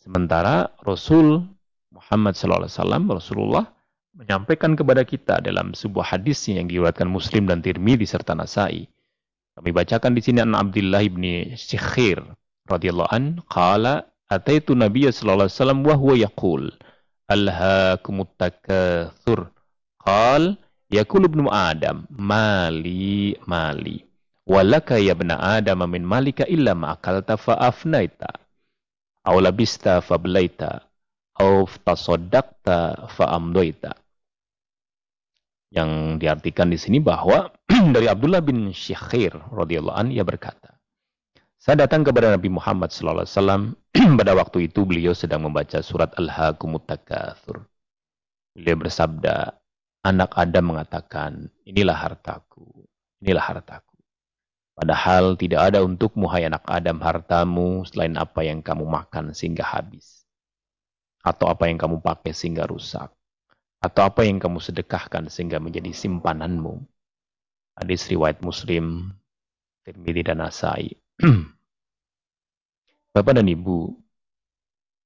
Sementara 0.00 0.68
Rasul 0.80 1.44
Muhammad 1.92 2.36
SAW, 2.36 2.68
Rasulullah 3.12 3.68
menyampaikan 4.14 4.74
kepada 4.74 5.06
kita 5.06 5.38
dalam 5.38 5.70
sebuah 5.70 6.16
hadis 6.16 6.42
yang 6.50 6.66
diriwayatkan 6.66 7.06
Muslim 7.06 7.46
dan 7.46 7.62
Tirmidzi 7.62 8.10
serta 8.10 8.34
Nasai. 8.34 8.90
Kami 9.54 9.70
bacakan 9.70 10.14
di 10.16 10.22
sini 10.22 10.42
an 10.42 10.54
Abdullah 10.56 11.02
bin 11.06 11.54
Syikhir 11.54 12.22
radhiyallahu 12.70 13.10
an 13.10 13.42
qala 13.50 14.06
ataitu 14.30 14.74
nabiyya 14.74 15.10
sallallahu 15.10 15.46
alaihi 15.46 15.58
wasallam 15.58 15.80
wa 15.82 15.94
huwa 15.98 16.14
yaqul 16.18 16.62
alhaakumut 17.30 18.30
takatsur? 18.38 19.50
Qal 20.00 20.58
yaqulu 20.90 21.30
ibnu 21.30 21.46
adam 21.50 22.08
mali 22.10 23.38
mali. 23.46 24.06
Walaka 24.50 24.98
ya 24.98 25.14
ibna 25.14 25.38
adam 25.38 25.86
min 25.86 26.02
malika 26.02 26.42
illa 26.50 26.74
ma 26.74 26.98
akalta 26.98 27.38
fa 27.38 27.54
afnaita 27.62 28.26
aw 29.22 29.38
labista 29.38 30.02
fa 30.02 30.18
blaita 30.18 30.89
aw 31.40 31.64
tasaddaqta 31.88 33.08
yang 35.70 36.20
diartikan 36.20 36.68
di 36.68 36.76
sini 36.76 37.00
bahwa 37.00 37.48
dari 37.96 38.04
Abdullah 38.10 38.44
bin 38.44 38.76
Syekhir 38.76 39.32
radhiyallahu 39.48 39.96
an 39.96 40.12
ia 40.12 40.26
berkata 40.26 40.80
saya 41.60 41.84
datang 41.84 42.00
kepada 42.08 42.32
Nabi 42.32 42.48
Muhammad 42.48 42.88
SAW. 42.88 43.76
Pada 44.18 44.32
waktu 44.32 44.72
itu 44.72 44.88
beliau 44.88 45.12
sedang 45.12 45.44
membaca 45.44 45.76
surat 45.84 46.08
Al-Hakumut 46.16 46.88
Takathur. 46.88 47.68
Beliau 48.56 48.80
bersabda, 48.80 49.60
anak 50.00 50.32
Adam 50.40 50.72
mengatakan, 50.72 51.52
inilah 51.68 51.92
hartaku, 51.92 52.64
inilah 53.20 53.44
hartaku. 53.44 53.92
Padahal 54.72 55.36
tidak 55.36 55.68
ada 55.68 55.84
untukmu, 55.84 56.32
hai 56.32 56.48
anak 56.48 56.64
Adam, 56.64 56.96
hartamu 57.04 57.84
selain 57.84 58.16
apa 58.16 58.40
yang 58.40 58.64
kamu 58.64 58.88
makan 58.88 59.36
sehingga 59.36 59.60
habis. 59.60 60.19
Atau 61.20 61.52
apa 61.52 61.68
yang 61.68 61.76
kamu 61.76 62.00
pakai 62.00 62.32
sehingga 62.32 62.64
rusak. 62.64 63.12
Atau 63.80 64.04
apa 64.04 64.24
yang 64.24 64.40
kamu 64.40 64.60
sedekahkan 64.60 65.28
sehingga 65.32 65.60
menjadi 65.60 65.92
simpananmu. 65.92 66.84
Hadis 67.80 68.08
riwayat 68.12 68.44
Muslim, 68.44 69.08
Tirmidzi 69.84 70.22
dan 70.24 70.44
Nasai. 70.44 70.92
Bapak 73.16 73.34
dan 73.40 73.48
Ibu 73.48 73.90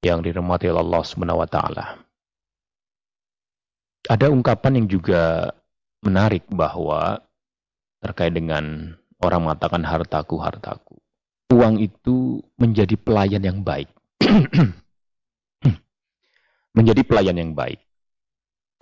yang 0.04 0.20
dirahmati 0.20 0.68
Allah 0.68 1.00
Subhanahu 1.00 1.40
wa 1.40 1.48
taala. 1.48 1.96
Ada 4.04 4.28
ungkapan 4.28 4.84
yang 4.84 4.86
juga 4.90 5.48
menarik 6.04 6.44
bahwa 6.52 7.24
terkait 8.04 8.36
dengan 8.36 8.92
orang 9.24 9.48
mengatakan 9.48 9.80
hartaku, 9.80 10.36
hartaku. 10.36 11.00
Uang 11.48 11.80
itu 11.80 12.44
menjadi 12.60 13.00
pelayan 13.00 13.40
yang 13.40 13.64
baik. 13.64 13.88
menjadi 16.74 17.06
pelayan 17.06 17.38
yang 17.38 17.52
baik. 17.54 17.80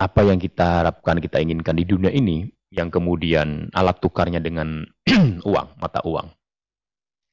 Apa 0.01 0.25
yang 0.25 0.41
kita 0.41 0.83
harapkan, 0.83 1.21
kita 1.21 1.39
inginkan 1.39 1.77
di 1.77 1.85
dunia 1.85 2.11
ini, 2.11 2.49
yang 2.73 2.89
kemudian 2.89 3.69
alat 3.71 4.01
tukarnya 4.01 4.41
dengan 4.41 4.81
uang, 5.49 5.67
mata 5.77 6.01
uang 6.03 6.33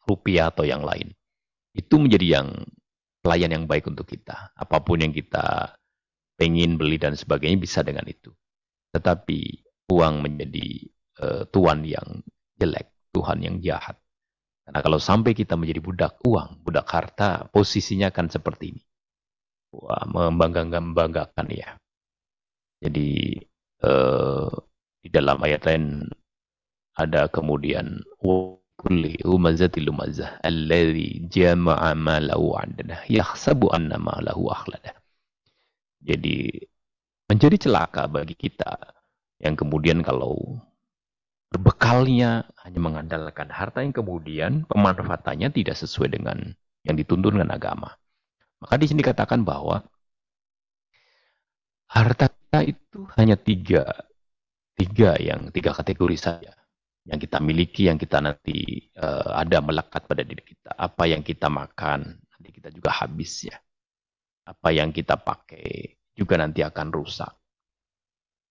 rupiah 0.04 0.52
atau 0.52 0.68
yang 0.68 0.84
lain. 0.84 1.16
Itu 1.72 1.96
menjadi 1.96 2.40
yang 2.40 2.48
pelayan 3.24 3.56
yang 3.56 3.64
baik 3.64 3.88
untuk 3.88 4.04
kita. 4.04 4.52
Apa 4.52 4.84
pun 4.84 5.00
yang 5.00 5.16
kita 5.16 5.72
pengen 6.36 6.76
beli 6.76 7.00
dan 7.00 7.16
sebagainya 7.16 7.56
bisa 7.56 7.80
dengan 7.80 8.04
itu. 8.04 8.32
Tetapi 8.92 9.40
uang 9.88 10.14
menjadi 10.20 10.68
uh, 11.24 11.42
tuan 11.48 11.86
yang 11.86 12.20
jelek, 12.60 12.92
Tuhan 13.16 13.38
yang 13.40 13.56
jahat. 13.64 13.96
Karena 14.66 14.80
kalau 14.84 14.98
sampai 15.00 15.32
kita 15.32 15.56
menjadi 15.56 15.80
budak 15.80 16.14
uang, 16.26 16.62
budak 16.62 16.86
harta, 16.90 17.48
posisinya 17.48 18.12
akan 18.12 18.26
seperti 18.28 18.76
ini. 18.76 18.82
Wah, 19.70 20.04
membanggakan, 20.06 20.90
membanggakan 20.90 21.46
ya. 21.50 21.78
Jadi 22.82 23.38
uh, 23.84 24.50
di 25.00 25.08
dalam 25.12 25.38
ayat 25.44 25.62
lain 25.68 26.08
ada 26.96 27.30
kemudian 27.30 28.02
kulli 28.80 29.20
umazatil 29.24 29.92
lumazah 29.92 30.40
alladhi 30.40 31.28
jama'a 31.28 31.92
malahu 31.92 32.56
'adada 32.56 33.04
yahsabu 33.06 33.68
anna 33.70 34.00
malahu 34.00 34.48
akhlada. 34.48 34.96
Jadi 36.00 36.48
menjadi 37.28 37.56
celaka 37.68 38.08
bagi 38.08 38.34
kita 38.34 38.96
yang 39.38 39.54
kemudian 39.54 40.00
kalau 40.00 40.58
berbekalnya 41.52 42.48
hanya 42.64 42.80
mengandalkan 42.80 43.52
harta 43.52 43.84
yang 43.84 43.92
kemudian 43.92 44.64
pemanfaatannya 44.66 45.52
tidak 45.52 45.76
sesuai 45.76 46.16
dengan 46.16 46.56
yang 46.88 46.96
dituntut 46.96 47.36
dengan 47.36 47.52
agama. 47.52 47.94
Maka 48.60 48.74
di 48.76 48.86
sini 48.88 49.00
dikatakan 49.00 49.40
bahwa 49.42 49.80
harta 51.90 52.28
itu 52.62 53.08
hanya 53.16 53.34
tiga, 53.40 53.88
tiga 54.76 55.16
yang 55.16 55.48
tiga 55.50 55.72
kategori 55.72 56.16
saja 56.20 56.52
yang 57.08 57.18
kita 57.18 57.40
miliki, 57.40 57.88
yang 57.88 57.96
kita 57.96 58.20
nanti 58.20 58.86
uh, 59.00 59.40
ada 59.40 59.64
melekat 59.64 60.04
pada 60.04 60.20
diri 60.20 60.44
kita. 60.44 60.76
Apa 60.76 61.08
yang 61.08 61.24
kita 61.24 61.48
makan, 61.48 62.20
nanti 62.20 62.48
kita 62.52 62.68
juga 62.68 62.92
habis 62.92 63.48
ya. 63.48 63.56
Apa 64.44 64.74
yang 64.74 64.92
kita 64.92 65.16
pakai 65.16 65.96
juga 66.12 66.36
nanti 66.36 66.60
akan 66.60 66.88
rusak. 66.92 67.32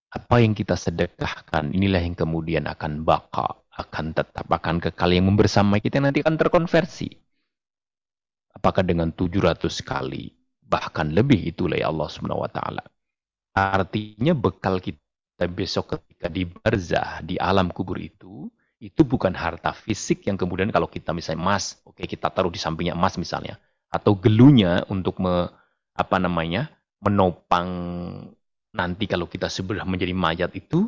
Apa 0.10 0.42
yang 0.42 0.58
kita 0.58 0.74
sedekahkan, 0.74 1.70
inilah 1.70 2.02
yang 2.02 2.18
kemudian 2.18 2.66
akan 2.66 3.06
baka, 3.06 3.62
akan 3.78 4.18
tetap, 4.18 4.50
akan 4.50 4.82
kekal 4.82 5.14
yang 5.14 5.30
membersamai 5.30 5.78
kita 5.80 6.02
nanti 6.02 6.26
akan 6.26 6.34
terkonversi. 6.34 7.29
Apakah 8.54 8.82
dengan 8.82 9.14
700 9.14 9.82
kali, 9.86 10.34
bahkan 10.66 11.10
lebih 11.10 11.38
itulah 11.50 11.78
ya 11.78 11.90
Allah 11.90 12.10
Subhanahu 12.10 12.46
wa 12.46 12.52
taala. 12.52 12.84
Artinya 13.54 14.38
bekal 14.38 14.78
kita 14.82 15.50
besok 15.50 15.98
ketika 15.98 16.28
di 16.30 16.46
barzah, 16.46 17.26
di 17.26 17.36
alam 17.42 17.74
kubur 17.74 17.98
itu, 17.98 18.50
itu 18.80 19.02
bukan 19.04 19.36
harta 19.36 19.76
fisik 19.76 20.24
yang 20.30 20.40
kemudian 20.40 20.72
kalau 20.72 20.88
kita 20.88 21.12
misalnya 21.12 21.44
emas, 21.44 21.80
oke 21.84 22.00
kita 22.00 22.32
taruh 22.32 22.52
di 22.52 22.60
sampingnya 22.62 22.96
emas 22.96 23.20
misalnya, 23.20 23.60
atau 23.92 24.16
gelunya 24.16 24.88
untuk 24.88 25.20
me, 25.20 25.52
apa 25.98 26.16
namanya 26.16 26.72
menopang 27.04 27.68
nanti 28.72 29.04
kalau 29.10 29.28
kita 29.28 29.52
sudah 29.52 29.84
menjadi 29.84 30.16
mayat 30.16 30.52
itu, 30.56 30.88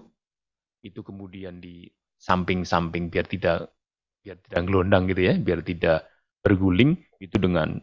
itu 0.86 1.00
kemudian 1.04 1.60
di 1.60 1.90
samping-samping 2.22 3.10
biar 3.10 3.26
tidak 3.28 3.74
biar 4.22 4.38
tidak 4.40 4.62
gelondang 4.70 5.10
gitu 5.10 5.22
ya, 5.28 5.34
biar 5.36 5.60
tidak 5.66 6.06
berguling 6.42 6.98
itu 7.22 7.38
dengan 7.38 7.80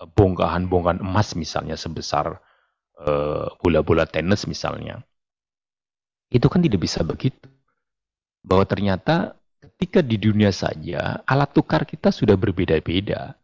eh, 0.00 0.08
bongkahan-bongkahan 0.08 1.00
emas 1.00 1.32
misalnya 1.34 1.76
sebesar 1.80 2.40
uh, 3.00 3.48
bola-bola 3.60 4.04
tenis 4.08 4.44
misalnya 4.48 5.04
itu 6.30 6.46
kan 6.50 6.60
tidak 6.62 6.82
bisa 6.82 7.06
begitu. 7.06 7.46
Bahwa 8.42 8.66
ternyata 8.66 9.34
ketika 9.62 10.02
di 10.02 10.18
dunia 10.18 10.50
saja 10.54 11.22
alat 11.26 11.50
tukar 11.54 11.86
kita 11.86 12.10
sudah 12.10 12.34
berbeda-beda. 12.38 13.34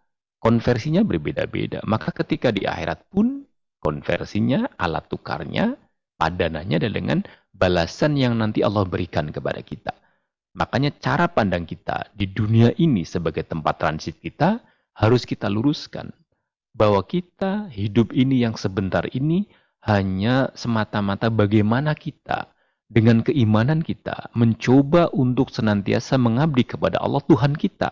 Konversinya 0.43 1.07
berbeda-beda. 1.07 1.87
Maka 1.87 2.11
ketika 2.11 2.51
di 2.51 2.67
akhirat 2.67 3.07
pun 3.15 3.47
konversinya, 3.79 4.67
alat 4.75 5.07
tukarnya, 5.07 5.79
padanannya 6.19 6.83
adalah 6.83 6.97
dengan 6.99 7.19
balasan 7.55 8.19
yang 8.19 8.35
nanti 8.35 8.67
Allah 8.67 8.83
berikan 8.83 9.31
kepada 9.31 9.63
kita. 9.63 9.95
Makanya 10.53 10.93
cara 11.01 11.33
pandang 11.33 11.65
kita 11.65 12.13
di 12.13 12.29
dunia 12.29 12.77
ini 12.77 13.09
sebagai 13.09 13.45
tempat 13.49 13.81
transit 13.81 14.21
kita 14.21 14.61
harus 14.93 15.25
kita 15.25 15.49
luruskan. 15.49 16.13
Bahwa 16.73 17.05
kita 17.05 17.69
hidup 17.69 18.17
ini 18.17 18.45
yang 18.45 18.57
sebentar 18.57 19.05
ini 19.13 19.49
hanya 19.85 20.49
semata-mata 20.57 21.29
bagaimana 21.29 21.93
kita 21.93 22.53
dengan 22.93 23.25
keimanan 23.25 23.81
kita 23.81 24.29
mencoba 24.37 25.09
untuk 25.17 25.49
senantiasa 25.49 26.21
mengabdi 26.21 26.69
kepada 26.69 27.01
Allah 27.01 27.25
Tuhan 27.25 27.57
kita, 27.57 27.89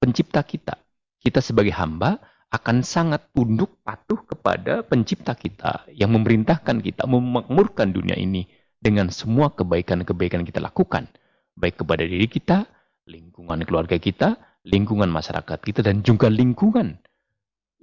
pencipta 0.00 0.44
kita. 0.44 0.76
Kita 1.24 1.40
sebagai 1.40 1.72
hamba 1.72 2.20
akan 2.52 2.84
sangat 2.84 3.32
tunduk 3.32 3.80
patuh 3.80 4.20
kepada 4.28 4.84
pencipta 4.84 5.32
kita 5.32 5.88
yang 5.90 6.12
memerintahkan 6.12 6.84
kita 6.84 7.08
memakmurkan 7.08 7.90
dunia 7.90 8.14
ini 8.14 8.44
dengan 8.76 9.08
semua 9.08 9.48
kebaikan-kebaikan 9.50 10.44
kita 10.44 10.60
lakukan. 10.60 11.08
Baik 11.54 11.82
kepada 11.86 12.02
diri 12.02 12.26
kita, 12.26 12.66
lingkungan 13.06 13.62
keluarga 13.62 13.96
kita, 13.98 14.36
lingkungan 14.66 15.08
masyarakat 15.08 15.58
kita, 15.60 15.80
dan 15.86 16.02
juga 16.02 16.26
lingkungan. 16.26 16.98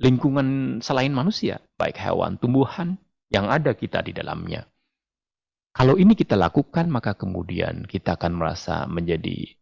Lingkungan 0.01 0.79
selain 0.81 1.13
manusia, 1.13 1.61
baik 1.77 1.95
hewan, 1.95 2.35
tumbuhan 2.41 2.97
yang 3.31 3.47
ada 3.47 3.71
kita 3.77 4.03
di 4.03 4.11
dalamnya. 4.11 4.67
Kalau 5.71 5.95
ini 5.95 6.19
kita 6.19 6.35
lakukan, 6.35 6.91
maka 6.91 7.15
kemudian 7.15 7.87
kita 7.87 8.19
akan 8.19 8.35
merasa 8.35 8.83
menjadi 8.91 9.55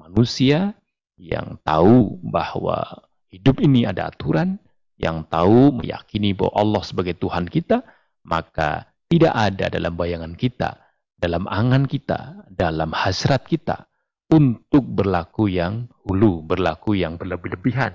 manusia 0.00 0.72
yang 1.20 1.60
tahu 1.60 2.16
bahwa 2.24 3.04
hidup 3.28 3.60
ini 3.60 3.84
ada 3.84 4.08
aturan, 4.08 4.56
yang 4.96 5.28
tahu 5.28 5.76
meyakini 5.76 6.32
bahwa 6.32 6.52
Allah 6.56 6.82
sebagai 6.84 7.12
Tuhan 7.20 7.44
kita, 7.44 7.84
maka 8.24 8.88
tidak 9.12 9.36
ada 9.36 9.68
dalam 9.68 9.96
bayangan 9.96 10.32
kita, 10.32 10.80
dalam 11.20 11.44
angan 11.44 11.84
kita, 11.84 12.48
dalam 12.48 12.96
hasrat 12.96 13.44
kita 13.44 13.84
untuk 14.32 14.88
berlaku 14.88 15.52
yang 15.52 15.84
hulu, 16.08 16.40
berlaku 16.40 16.96
yang 16.96 17.20
berlebih-lebihan 17.20 17.92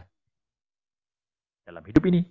dalam 1.66 1.82
hidup 1.82 2.06
ini. 2.06 2.22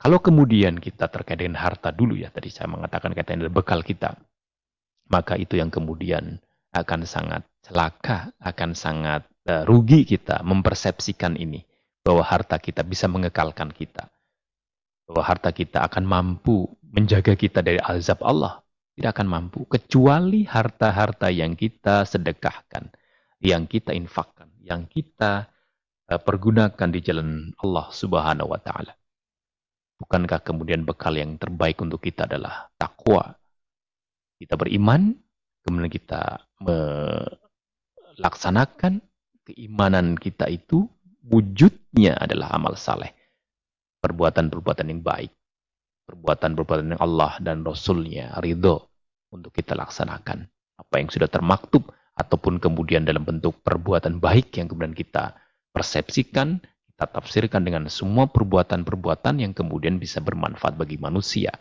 Kalau 0.00 0.18
kemudian 0.18 0.80
kita 0.80 1.06
terkait 1.12 1.38
dengan 1.38 1.60
harta 1.60 1.92
dulu 1.94 2.16
ya, 2.16 2.32
tadi 2.32 2.48
saya 2.50 2.72
mengatakan 2.72 3.12
kaitan 3.12 3.44
dengan 3.44 3.52
bekal 3.54 3.84
kita, 3.84 4.16
maka 5.12 5.36
itu 5.36 5.60
yang 5.60 5.68
kemudian 5.68 6.40
akan 6.72 7.04
sangat 7.04 7.44
celaka, 7.60 8.32
akan 8.40 8.72
sangat 8.72 9.28
uh, 9.44 9.62
rugi 9.68 10.08
kita 10.08 10.40
mempersepsikan 10.40 11.36
ini, 11.36 11.60
bahwa 12.00 12.24
harta 12.24 12.56
kita 12.56 12.80
bisa 12.80 13.12
mengekalkan 13.12 13.68
kita. 13.76 14.08
Bahwa 15.04 15.20
harta 15.20 15.52
kita 15.52 15.84
akan 15.84 16.08
mampu 16.08 16.64
menjaga 16.90 17.38
kita 17.38 17.62
dari 17.62 17.78
azab 17.78 18.18
Allah. 18.26 18.58
Tidak 18.98 19.14
akan 19.16 19.28
mampu, 19.30 19.64
kecuali 19.70 20.42
harta-harta 20.44 21.32
yang 21.32 21.56
kita 21.56 22.04
sedekahkan, 22.04 22.92
yang 23.40 23.64
kita 23.64 23.96
infakkan, 23.96 24.52
yang 24.60 24.84
kita 24.90 25.48
uh, 26.10 26.20
pergunakan 26.20 26.88
di 26.90 27.00
jalan 27.00 27.54
Allah 27.64 27.88
subhanahu 27.88 28.52
wa 28.52 28.60
ta'ala. 28.60 28.92
Bukankah 30.00 30.40
kemudian 30.44 30.84
bekal 30.84 31.16
yang 31.16 31.38
terbaik 31.40 31.80
untuk 31.80 32.04
kita 32.04 32.24
adalah 32.28 32.68
takwa? 32.76 33.32
Kita 34.36 34.56
beriman, 34.56 35.14
kemudian 35.64 35.92
kita 35.92 36.40
melaksanakan 36.60 39.00
keimanan 39.48 40.16
kita 40.16 40.48
itu 40.48 40.88
wujudnya 41.24 42.16
adalah 42.20 42.48
amal 42.52 42.76
saleh. 42.76 43.12
Perbuatan-perbuatan 44.00 44.88
yang 44.88 45.04
baik. 45.04 45.32
Perbuatan-perbuatan 46.10 46.98
yang 46.98 47.02
Allah 47.02 47.38
dan 47.38 47.62
Rasulnya 47.62 48.34
ridho 48.42 48.82
untuk 49.30 49.54
kita 49.54 49.78
laksanakan. 49.78 50.42
Apa 50.74 50.98
yang 50.98 51.06
sudah 51.06 51.30
termaktub 51.30 51.86
ataupun 52.18 52.58
kemudian 52.58 53.06
dalam 53.06 53.22
bentuk 53.22 53.62
perbuatan 53.62 54.18
baik 54.18 54.58
yang 54.58 54.66
kemudian 54.66 54.90
kita 54.90 55.38
persepsikan, 55.70 56.58
kita 56.90 57.06
tafsirkan 57.14 57.62
dengan 57.62 57.86
semua 57.86 58.26
perbuatan-perbuatan 58.26 59.38
yang 59.38 59.54
kemudian 59.54 60.02
bisa 60.02 60.18
bermanfaat 60.18 60.74
bagi 60.74 60.98
manusia 60.98 61.54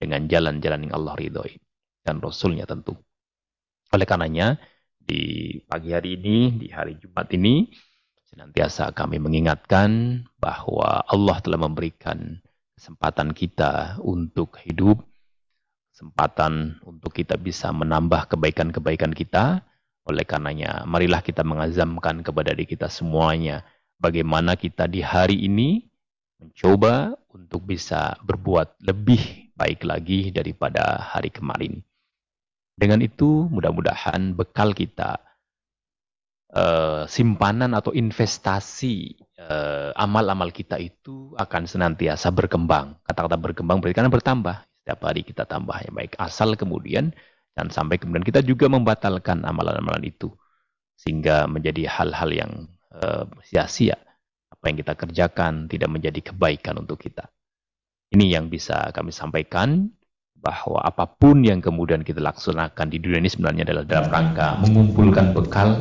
dengan 0.00 0.24
jalan-jalan 0.32 0.88
yang 0.88 0.94
Allah 0.96 1.14
ridhoi 1.20 1.60
dan 2.00 2.24
Rasulnya 2.24 2.64
tentu. 2.64 2.96
Oleh 3.92 4.08
karenanya 4.08 4.56
di 4.96 5.60
pagi 5.68 5.92
hari 5.92 6.16
ini, 6.16 6.56
di 6.56 6.72
hari 6.72 6.96
Jumat 6.96 7.28
ini, 7.36 7.68
senantiasa 8.32 8.96
kami 8.96 9.20
mengingatkan 9.20 10.24
bahwa 10.40 11.04
Allah 11.04 11.36
telah 11.44 11.60
memberikan 11.60 12.40
kesempatan 12.76 13.32
kita 13.32 14.02
untuk 14.02 14.58
hidup, 14.62 15.00
kesempatan 15.94 16.82
untuk 16.84 17.14
kita 17.14 17.38
bisa 17.38 17.70
menambah 17.70 18.30
kebaikan-kebaikan 18.34 19.14
kita. 19.14 19.62
Oleh 20.04 20.28
karenanya, 20.28 20.84
marilah 20.84 21.24
kita 21.24 21.40
mengazamkan 21.40 22.20
kepada 22.20 22.52
diri 22.52 22.68
kita 22.68 22.92
semuanya 22.92 23.64
bagaimana 23.96 24.52
kita 24.52 24.84
di 24.84 25.00
hari 25.00 25.48
ini 25.48 25.80
mencoba 26.36 27.16
untuk 27.32 27.64
bisa 27.64 28.20
berbuat 28.20 28.84
lebih 28.84 29.48
baik 29.56 29.88
lagi 29.88 30.28
daripada 30.28 31.00
hari 31.00 31.32
kemarin. 31.32 31.80
Dengan 32.76 33.00
itu, 33.00 33.48
mudah-mudahan 33.48 34.36
bekal 34.36 34.76
kita 34.76 35.23
uh, 36.54 37.02
simpanan 37.10 37.74
atau 37.74 37.90
investasi 37.90 39.18
uh, 39.42 39.90
amal-amal 39.98 40.54
kita 40.54 40.78
itu 40.78 41.34
akan 41.34 41.66
senantiasa 41.66 42.30
berkembang. 42.30 42.96
Kata-kata 43.04 43.36
berkembang 43.36 43.82
berarti 43.82 43.98
kan 43.98 44.08
bertambah. 44.08 44.56
Setiap 44.84 45.00
hari 45.04 45.24
kita 45.24 45.48
tambah 45.48 45.76
yang 45.80 45.94
baik. 45.96 46.14
Asal 46.20 46.54
kemudian 46.54 47.10
dan 47.54 47.70
sampai 47.70 47.98
kemudian 47.98 48.24
kita 48.24 48.44
juga 48.44 48.70
membatalkan 48.70 49.42
amalan-amalan 49.42 50.04
itu 50.06 50.30
sehingga 50.94 51.50
menjadi 51.50 51.90
hal-hal 51.90 52.30
yang 52.30 52.52
uh, 52.94 53.26
sia-sia. 53.42 53.98
Apa 54.52 54.70
yang 54.70 54.78
kita 54.80 54.94
kerjakan 54.94 55.66
tidak 55.66 55.90
menjadi 55.90 56.32
kebaikan 56.32 56.80
untuk 56.80 57.02
kita. 57.02 57.28
Ini 58.14 58.38
yang 58.38 58.46
bisa 58.46 58.94
kami 58.94 59.10
sampaikan 59.10 59.90
bahwa 60.38 60.84
apa 60.84 61.08
pun 61.08 61.40
yang 61.40 61.64
kemudian 61.64 62.04
kita 62.04 62.20
laksanakan 62.20 62.92
di 62.92 63.00
dunia 63.00 63.16
ini 63.24 63.32
sebenarnya 63.32 63.64
adalah 63.64 63.84
dalam 63.88 64.06
rangka 64.12 64.48
mengumpulkan 64.60 65.32
bekal 65.32 65.80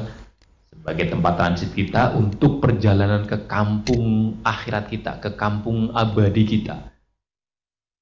sebagai 0.84 1.16
tempat 1.16 1.40
transit 1.40 1.72
kita 1.72 2.12
untuk 2.12 2.60
perjalanan 2.60 3.24
ke 3.24 3.48
kampung 3.48 4.36
akhirat 4.44 4.92
kita, 4.92 5.16
ke 5.24 5.32
kampung 5.40 5.96
abadi 5.96 6.44
kita. 6.44 6.92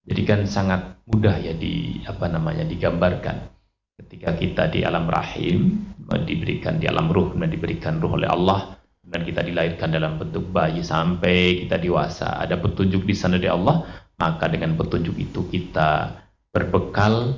Jadi 0.02 0.22
kan 0.26 0.50
sangat 0.50 0.98
mudah 1.06 1.38
ya 1.38 1.54
di 1.54 2.02
apa 2.10 2.26
namanya 2.26 2.66
digambarkan 2.66 3.54
ketika 4.02 4.34
kita 4.34 4.64
di 4.74 4.82
alam 4.82 5.06
rahim 5.06 5.78
diberikan 6.26 6.82
di 6.82 6.90
alam 6.90 7.14
ruh 7.14 7.38
dan 7.38 7.54
diberikan 7.54 8.02
ruh 8.02 8.18
oleh 8.18 8.26
Allah 8.26 8.74
dan 9.06 9.22
kita 9.30 9.46
dilahirkan 9.46 9.94
dalam 9.94 10.18
bentuk 10.18 10.50
bayi 10.50 10.82
sampai 10.82 11.62
kita 11.62 11.78
dewasa 11.78 12.42
ada 12.42 12.58
petunjuk 12.58 13.06
di 13.06 13.14
sana 13.14 13.38
dari 13.38 13.54
Allah 13.54 13.86
maka 14.18 14.50
dengan 14.50 14.74
petunjuk 14.74 15.22
itu 15.22 15.46
kita 15.54 16.18
berbekal 16.50 17.38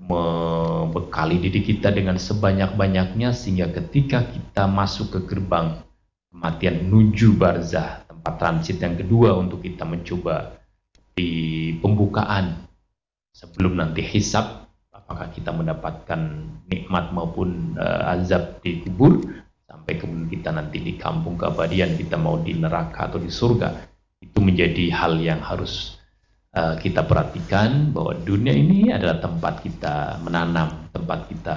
membekali 0.00 1.36
diri 1.36 1.60
kita 1.60 1.92
dengan 1.92 2.16
sebanyak-banyaknya 2.16 3.36
sehingga 3.36 3.68
ketika 3.68 4.24
kita 4.24 4.64
masuk 4.64 5.12
ke 5.12 5.20
gerbang 5.28 5.84
kematian 6.32 6.88
menuju 6.88 7.36
barzah 7.36 8.08
tempat 8.08 8.34
transit 8.40 8.80
yang 8.80 8.96
kedua 8.96 9.36
untuk 9.36 9.60
kita 9.60 9.84
mencoba 9.84 10.56
di 11.12 11.72
pembukaan 11.84 12.64
sebelum 13.36 13.76
nanti 13.76 14.00
hisab 14.00 14.72
apakah 14.88 15.28
kita 15.36 15.52
mendapatkan 15.52 16.48
nikmat 16.70 17.12
maupun 17.12 17.76
uh, 17.76 18.14
azab 18.16 18.64
di 18.64 18.80
kubur 18.80 19.20
sampai 19.68 20.00
kemudian 20.00 20.32
kita 20.32 20.48
nanti 20.48 20.80
di 20.80 20.96
kampung 20.96 21.36
keabadian 21.36 21.98
kita 22.00 22.16
mau 22.16 22.40
di 22.40 22.56
neraka 22.56 23.12
atau 23.12 23.20
di 23.20 23.28
surga 23.28 23.74
itu 24.24 24.38
menjadi 24.40 24.88
hal 24.96 25.20
yang 25.20 25.44
harus 25.44 25.99
uh, 26.56 26.74
kita 26.78 27.06
perhatikan 27.06 27.94
bahwa 27.94 28.16
dunia 28.22 28.54
ini 28.54 28.90
adalah 28.90 29.22
tempat 29.22 29.62
kita 29.62 30.18
menanam, 30.22 30.90
tempat 30.90 31.28
kita 31.30 31.56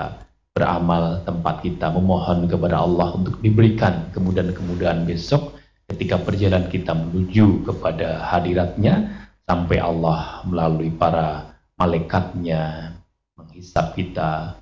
beramal, 0.54 1.26
tempat 1.26 1.66
kita 1.66 1.90
memohon 1.90 2.46
kepada 2.46 2.86
Allah 2.86 3.18
untuk 3.18 3.42
diberikan 3.42 4.14
kemudahan-kemudahan 4.14 5.06
besok 5.10 5.58
ketika 5.90 6.22
perjalanan 6.22 6.70
kita 6.70 6.94
menuju 6.94 7.66
kepada 7.66 8.22
hadiratnya 8.22 9.26
sampai 9.44 9.78
Allah 9.82 10.46
melalui 10.46 10.94
para 10.94 11.58
malaikatnya 11.76 12.94
menghisap 13.36 13.98
kita 13.98 14.62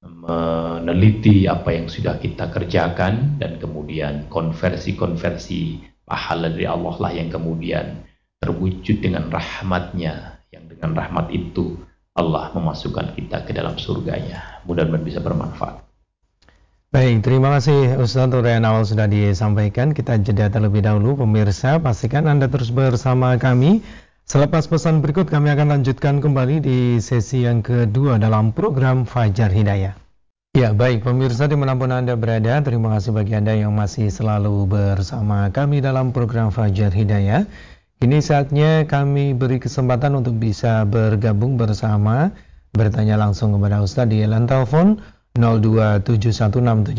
meneliti 0.00 1.44
apa 1.44 1.76
yang 1.76 1.86
sudah 1.92 2.16
kita 2.16 2.48
kerjakan 2.48 3.36
dan 3.36 3.60
kemudian 3.60 4.24
konversi-konversi 4.32 5.84
pahala 6.08 6.48
dari 6.48 6.64
Allah 6.64 6.96
lah 6.96 7.12
yang 7.12 7.28
kemudian 7.28 8.00
terwujud 8.40 9.04
dengan 9.04 9.28
rahmatnya 9.28 10.40
yang 10.48 10.64
dengan 10.66 10.96
rahmat 10.96 11.28
itu 11.30 11.76
Allah 12.16 12.50
memasukkan 12.56 13.14
kita 13.14 13.44
ke 13.44 13.52
dalam 13.52 13.76
surganya 13.76 14.64
mudah-mudahan 14.64 15.04
bisa 15.04 15.20
bermanfaat 15.20 15.84
Baik, 16.90 17.22
terima 17.22 17.54
kasih 17.54 18.02
Ustaz 18.02 18.34
yang 18.34 18.66
awal 18.66 18.82
sudah 18.82 19.06
disampaikan. 19.06 19.94
Kita 19.94 20.18
jeda 20.18 20.50
terlebih 20.50 20.82
dahulu 20.82 21.22
pemirsa. 21.22 21.78
Pastikan 21.78 22.26
Anda 22.26 22.50
terus 22.50 22.74
bersama 22.74 23.38
kami. 23.38 23.78
Selepas 24.26 24.66
pesan 24.66 24.98
berikut 24.98 25.30
kami 25.30 25.54
akan 25.54 25.70
lanjutkan 25.70 26.18
kembali 26.18 26.58
di 26.58 26.78
sesi 26.98 27.46
yang 27.46 27.62
kedua 27.62 28.18
dalam 28.18 28.50
program 28.50 29.06
Fajar 29.06 29.54
Hidayah. 29.54 29.94
Ya 30.58 30.74
baik 30.74 31.06
pemirsa 31.06 31.46
di 31.46 31.54
mana 31.54 31.78
pun 31.78 31.94
Anda 31.94 32.18
berada 32.18 32.58
Terima 32.58 32.98
kasih 32.98 33.14
bagi 33.14 33.38
Anda 33.38 33.54
yang 33.54 33.70
masih 33.70 34.10
selalu 34.10 34.66
bersama 34.66 35.46
kami 35.54 35.78
dalam 35.78 36.10
program 36.10 36.50
Fajar 36.50 36.90
Hidayah 36.90 37.46
Ini 38.00 38.24
saatnya 38.24 38.88
kami 38.88 39.36
beri 39.36 39.60
kesempatan 39.60 40.16
untuk 40.16 40.40
bisa 40.40 40.88
bergabung 40.88 41.60
bersama. 41.60 42.32
Bertanya 42.72 43.20
langsung 43.20 43.52
kepada 43.52 43.84
Ustaz 43.84 44.08
di 44.08 44.24
line 44.24 44.48
telepon 44.48 45.04
02716793000 45.36 46.96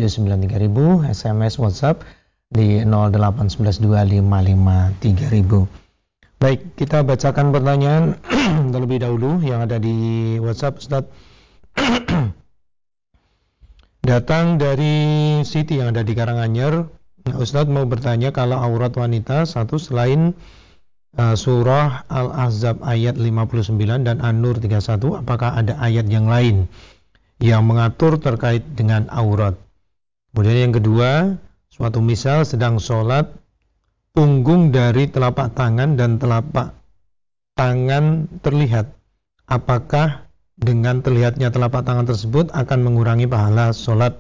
SMS 1.09 1.57
WhatsApp 1.57 2.05
di 2.53 2.85
08112553000 2.85 5.65
Baik, 6.37 6.77
kita 6.77 7.01
bacakan 7.01 7.49
pertanyaan 7.49 8.21
terlebih 8.73 9.01
dahulu 9.01 9.41
yang 9.41 9.65
ada 9.65 9.81
di 9.81 10.37
WhatsApp 10.37 10.85
Ustaz 10.85 11.09
datang 14.09 14.61
dari 14.61 15.41
Siti 15.49 15.81
yang 15.81 15.97
ada 15.97 16.05
di 16.05 16.13
Karanganyar. 16.13 16.85
Ustadz 17.25 17.73
mau 17.73 17.89
bertanya 17.89 18.29
kalau 18.29 18.61
aurat 18.61 18.93
wanita 18.93 19.49
satu 19.49 19.81
selain 19.81 20.37
uh, 21.17 21.35
surah 21.35 22.07
Al-Ahzab 22.07 22.83
ayat 22.85 23.19
59 23.19 23.75
dan 24.07 24.17
An-Nur 24.23 24.61
31, 24.61 25.23
apakah 25.23 25.57
ada 25.57 25.75
ayat 25.81 26.07
yang 26.07 26.29
lain 26.29 26.69
yang 27.41 27.65
mengatur 27.65 28.21
terkait 28.21 28.63
dengan 28.77 29.09
aurat? 29.11 29.57
Kemudian 30.31 30.71
yang 30.71 30.75
kedua, 30.75 31.35
suatu 31.73 31.99
misal 31.99 32.47
sedang 32.47 32.79
sholat, 32.79 33.27
punggung 34.15 34.71
dari 34.71 35.11
telapak 35.11 35.51
tangan 35.57 35.99
dan 35.99 36.21
telapak 36.21 36.71
tangan 37.59 38.31
terlihat. 38.39 38.91
Apakah 39.51 40.31
dengan 40.55 41.03
terlihatnya 41.03 41.51
telapak 41.51 41.83
tangan 41.83 42.07
tersebut 42.07 42.53
akan 42.53 42.79
mengurangi 42.85 43.27
pahala 43.27 43.73
sholat 43.75 44.15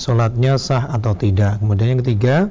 sholatnya 0.00 0.56
sah 0.56 0.88
atau 0.90 1.12
tidak. 1.12 1.60
Kemudian 1.60 1.94
yang 1.94 2.00
ketiga, 2.00 2.48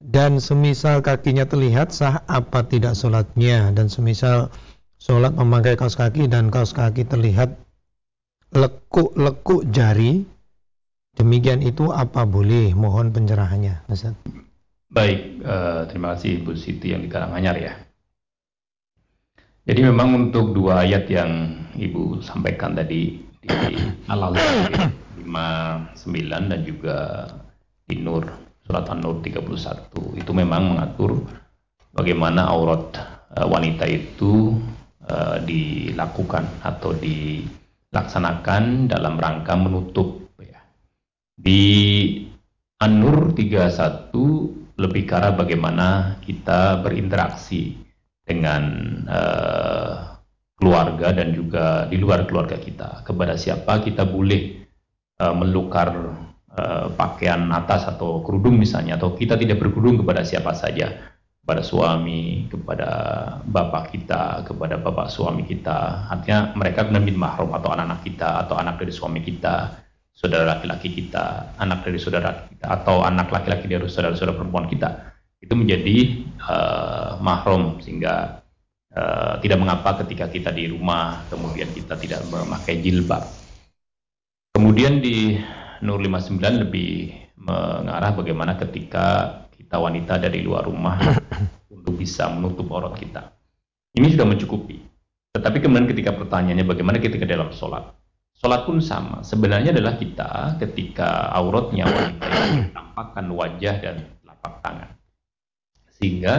dan 0.00 0.40
semisal 0.40 1.04
kakinya 1.04 1.44
terlihat 1.44 1.92
sah 1.92 2.24
apa 2.24 2.64
tidak 2.64 2.96
sholatnya 2.96 3.68
dan 3.76 3.92
semisal 3.92 4.48
sholat 4.96 5.36
memakai 5.36 5.76
kaos 5.76 5.94
kaki 5.94 6.24
dan 6.24 6.48
kaos 6.48 6.72
kaki 6.72 7.04
terlihat 7.04 7.60
lekuk-lekuk 8.56 9.68
jari 9.68 10.24
demikian 11.14 11.60
itu 11.60 11.92
apa 11.92 12.24
boleh 12.24 12.72
mohon 12.72 13.12
pencerahannya 13.12 13.84
Ustaz. 13.92 14.16
Baik, 14.90 15.44
uh, 15.46 15.86
terima 15.86 16.18
kasih 16.18 16.42
Bu 16.42 16.58
Siti 16.58 16.90
yang 16.90 17.06
di 17.06 17.08
Karanganyar 17.12 17.56
ya. 17.60 17.72
Jadi 19.68 19.86
memang 19.86 20.16
untuk 20.16 20.50
dua 20.50 20.82
ayat 20.82 21.06
yang 21.06 21.62
Ibu 21.78 22.26
sampaikan 22.26 22.74
tadi 22.74 23.22
di 23.22 23.48
Al-Alzhar 24.10 24.90
59 25.22 26.50
dan 26.50 26.60
juga 26.66 27.28
di 27.86 28.02
Nur 28.02 28.49
surat 28.70 28.86
An-Nur 28.86 29.18
31 29.18 30.14
itu 30.14 30.30
memang 30.30 30.78
mengatur 30.78 31.26
bagaimana 31.90 32.46
aurat 32.46 32.94
uh, 33.34 33.50
wanita 33.50 33.82
itu 33.90 34.54
uh, 35.10 35.42
dilakukan 35.42 36.62
atau 36.62 36.94
dilaksanakan 36.94 38.86
dalam 38.86 39.18
rangka 39.18 39.58
menutup 39.58 40.30
ya. 40.38 40.62
Di 41.34 41.66
An-Nur 42.78 43.34
31 43.34 44.78
lebih 44.78 45.02
ke 45.02 45.18
bagaimana 45.34 46.22
kita 46.22 46.78
berinteraksi 46.78 47.74
dengan 48.22 48.62
uh, 49.10 50.14
keluarga 50.54 51.10
dan 51.10 51.34
juga 51.34 51.90
di 51.90 51.98
luar 51.98 52.22
keluarga 52.22 52.54
kita. 52.54 53.02
Kepada 53.02 53.34
siapa 53.34 53.82
kita 53.82 54.06
boleh 54.06 54.62
uh, 55.18 55.34
melukar 55.34 55.90
uh, 56.60 56.86
pakaian 56.92 57.48
atas 57.48 57.88
atau 57.88 58.20
kerudung 58.20 58.60
misalnya, 58.60 59.00
atau 59.00 59.16
kita 59.16 59.40
tidak 59.40 59.64
berkerudung 59.64 60.04
kepada 60.04 60.20
siapa 60.20 60.52
saja, 60.52 60.92
kepada 61.40 61.64
suami, 61.64 62.46
kepada 62.52 62.88
bapak 63.48 63.96
kita, 63.96 64.44
kepada 64.44 64.76
bapak 64.76 65.08
suami 65.08 65.48
kita. 65.48 66.12
Artinya 66.12 66.52
mereka 66.52 66.84
benar 66.84 67.02
bin 67.02 67.16
mahrum 67.16 67.56
atau 67.56 67.72
anak-anak 67.72 68.00
kita 68.04 68.44
atau 68.44 68.60
anak 68.60 68.76
dari 68.76 68.92
suami 68.92 69.24
kita, 69.24 69.80
saudara 70.12 70.44
laki-laki 70.44 70.92
kita, 70.92 71.56
anak 71.56 71.80
dari 71.80 71.96
saudara 71.96 72.44
kita, 72.44 72.66
atau 72.68 73.00
anak 73.00 73.32
laki-laki 73.32 73.64
dari 73.64 73.88
saudara-saudara 73.88 74.36
perempuan 74.36 74.68
kita 74.68 75.10
itu 75.40 75.54
menjadi 75.56 75.96
uh, 76.44 77.16
mahrum 77.24 77.80
sehingga 77.80 78.44
uh, 78.92 79.40
tidak 79.40 79.58
mengapa 79.58 80.04
ketika 80.04 80.28
kita 80.28 80.52
di 80.52 80.68
rumah 80.68 81.24
kemudian 81.32 81.72
kita 81.72 81.96
tidak 81.96 82.20
memakai 82.28 82.76
jilbab. 82.84 83.24
Kemudian 84.52 85.00
di 85.00 85.40
Nur 85.80 85.96
59 85.96 86.36
lebih 86.68 87.12
mengarah 87.40 88.12
bagaimana 88.12 88.56
ketika 88.60 89.38
kita 89.56 89.80
wanita 89.80 90.20
dari 90.20 90.44
luar 90.44 90.68
rumah 90.68 91.00
untuk 91.74 91.96
bisa 91.96 92.28
menutup 92.28 92.68
aurat 92.74 92.98
kita. 93.00 93.32
Ini 93.96 94.12
sudah 94.12 94.26
mencukupi. 94.28 94.76
Tetapi 95.30 95.62
kemudian 95.62 95.86
ketika 95.86 96.12
pertanyaannya 96.12 96.66
bagaimana 96.66 96.98
ketika 96.98 97.24
dalam 97.24 97.54
sholat. 97.54 97.96
Sholat 98.40 98.64
pun 98.66 98.80
sama. 98.80 99.20
Sebenarnya 99.22 99.70
adalah 99.70 100.00
kita 100.00 100.56
ketika 100.58 101.28
auratnya 101.36 101.86
wanita 101.86 102.26
yang 102.50 102.72
tampakkan 102.72 103.26
wajah 103.30 103.74
dan 103.78 103.96
telapak 104.24 104.54
tangan. 104.64 104.90
Sehingga 106.00 106.34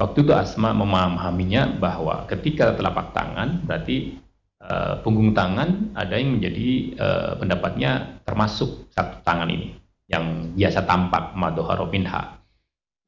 waktu 0.00 0.24
itu 0.24 0.32
Asma 0.32 0.72
memahaminya 0.72 1.76
bahwa 1.76 2.24
ketika 2.26 2.72
telapak 2.74 3.12
tangan 3.12 3.60
berarti 3.62 4.23
uh, 4.64 5.00
punggung 5.04 5.36
tangan 5.36 5.92
ada 5.94 6.16
yang 6.16 6.40
menjadi 6.40 6.68
uh, 6.96 7.32
pendapatnya 7.38 8.20
termasuk 8.24 8.88
satu 8.92 9.20
tangan 9.22 9.48
ini 9.52 9.76
yang 10.08 10.56
biasa 10.56 10.84
tampak 10.84 11.36
madoharo 11.36 11.88
minha. 11.88 12.40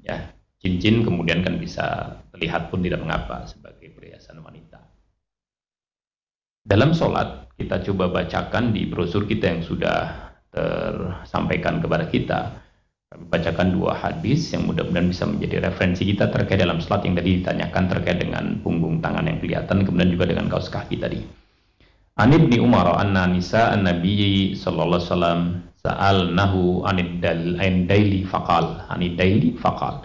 Ya, 0.01 0.33
cincin 0.63 1.03
kemudian 1.03 1.43
kan 1.43 1.59
bisa 1.59 2.17
terlihat 2.33 2.69
pun 2.71 2.85
tidak 2.85 3.03
mengapa 3.03 3.45
sebagai 3.49 3.93
perhiasan 3.93 4.41
wanita. 4.41 4.81
Dalam 6.67 6.95
sholat 6.95 7.51
kita 7.57 7.83
coba 7.91 8.11
bacakan 8.11 8.75
di 8.75 8.87
brosur 8.87 9.25
kita 9.25 9.51
yang 9.51 9.63
sudah 9.63 10.29
tersampaikan 10.51 11.85
kepada 11.85 12.09
kita 12.09 12.67
kami 13.07 13.31
bacakan 13.31 13.71
dua 13.71 13.95
hadis 13.95 14.51
yang 14.51 14.67
mudah-mudahan 14.67 15.07
bisa 15.07 15.25
menjadi 15.31 15.71
referensi 15.71 16.03
kita 16.11 16.27
terkait 16.27 16.59
dalam 16.59 16.83
salat 16.83 17.07
yang 17.07 17.15
tadi 17.15 17.39
ditanyakan 17.39 17.85
terkait 17.87 18.19
dengan 18.19 18.59
punggung 18.67 18.99
tangan 18.99 19.31
yang 19.31 19.39
kelihatan, 19.39 19.87
kemudian 19.87 20.11
juga 20.11 20.27
dengan 20.27 20.51
kaos 20.51 20.67
kaki 20.67 20.99
tadi. 20.99 21.46
An 22.17 22.33
ibni 22.33 22.57
Umar 22.57 22.97
anna 22.97 23.29
nisa 23.29 23.77
an 23.77 23.85
Nabi 23.85 24.57
sallallahu 24.57 25.05
alaihi 25.05 25.09
wasallam 25.13 25.41
sa'alnahu 25.85 26.89
anid 26.89 27.21
daili 27.21 28.25
faqal 28.25 28.89
anid 28.89 29.21
daili 29.21 29.53
faqal. 29.61 30.01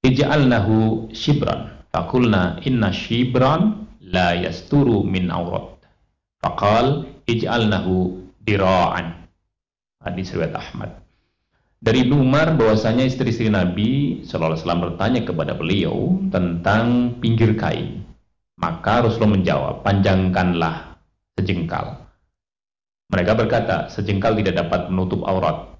Ij'alnahu 0.00 1.12
shibran 1.12 1.76
faqulna 1.92 2.56
inna 2.64 2.88
shibran 2.88 3.84
la 4.00 4.32
yasturu 4.32 5.04
min 5.04 5.28
aurat 5.28 5.76
faqal 6.40 7.04
ij'alnahu 7.28 8.16
dira'an. 8.48 9.12
Hadis 10.00 10.32
riwayat 10.32 10.56
Ahmad. 10.56 11.04
Dari 11.84 12.08
Ibnu 12.08 12.16
Umar 12.16 12.56
bahwasanya 12.56 13.04
istri-istri 13.04 13.52
Nabi 13.52 14.24
Shallallahu 14.24 14.56
Alaihi 14.56 14.62
Wasallam 14.64 14.84
bertanya 14.88 15.20
kepada 15.28 15.52
beliau 15.52 16.16
tentang 16.32 17.18
pinggir 17.20 17.60
kain. 17.60 18.08
Maka 18.56 19.04
Rasulullah 19.04 19.36
menjawab, 19.36 19.74
panjangkanlah 19.82 20.91
sejengkal. 21.38 22.02
Mereka 23.12 23.32
berkata, 23.36 23.92
sejengkal 23.92 24.36
tidak 24.40 24.66
dapat 24.66 24.88
menutup 24.88 25.24
aurat. 25.28 25.76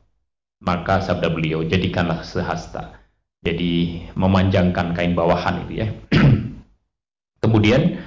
Maka 0.62 1.00
sabda 1.02 1.32
beliau, 1.32 1.64
jadikanlah 1.64 2.22
sehasta. 2.22 3.02
Jadi 3.42 4.06
memanjangkan 4.14 4.94
kain 4.94 5.18
bawahan 5.18 5.66
itu 5.66 5.82
ya. 5.82 5.88
Kemudian 7.42 7.98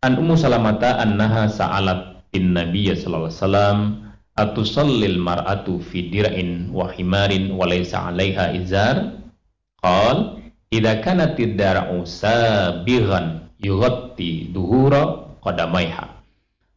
An 0.00 0.16
Ummu 0.16 0.38
Salamata 0.38 0.96
annaha 1.02 1.50
sa'alat 1.50 2.30
bin 2.32 2.56
Nabi 2.56 2.88
sallallahu 2.94 3.28
alaihi 3.28 3.40
wasallam 3.42 3.78
atusallil 4.38 5.18
mar'atu 5.18 5.82
fi 5.82 6.08
dir'in 6.08 6.70
wa 6.70 6.88
himarin 6.94 7.52
wa 7.52 7.66
laysa 7.66 8.08
'alaiha 8.08 8.54
izar 8.56 9.18
qal 9.82 10.40
idza 10.70 11.02
kanat 11.02 11.34
ad-dar'u 11.34 12.06
sabighan 12.06 13.50
yughatti 13.58 14.54
duhura 14.54 15.36
qadamaiha 15.42 16.17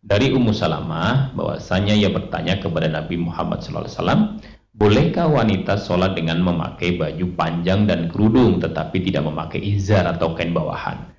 dari 0.02 0.34
Ummu 0.34 0.52
Salamah 0.52 1.32
bahwasanya 1.38 1.94
ia 1.94 2.10
bertanya 2.10 2.58
kepada 2.58 2.90
Nabi 2.90 3.22
Muhammad 3.22 3.62
SAW 3.62 4.42
bolehkah 4.74 5.30
wanita 5.30 5.78
sholat 5.78 6.18
dengan 6.18 6.42
memakai 6.42 6.98
baju 6.98 7.26
panjang 7.38 7.86
dan 7.86 8.10
kerudung 8.10 8.58
tetapi 8.58 9.06
tidak 9.06 9.30
memakai 9.30 9.62
izar 9.62 10.10
atau 10.10 10.34
kain 10.34 10.52
bawahan 10.52 11.12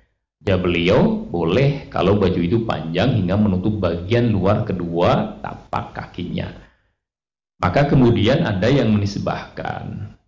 Ya 0.43 0.59
beliau 0.59 1.23
boleh 1.31 1.87
kalau 1.87 2.19
baju 2.19 2.35
itu 2.43 2.67
panjang 2.67 3.15
hingga 3.15 3.39
menutup 3.39 3.79
bagian 3.79 4.27
luar 4.35 4.67
kedua 4.67 5.39
tapak 5.39 5.95
kakinya. 5.95 6.51
Maka 7.63 7.87
kemudian 7.87 8.43
ada 8.43 8.67
yang 8.67 8.91
menisbahkan 8.91 10.19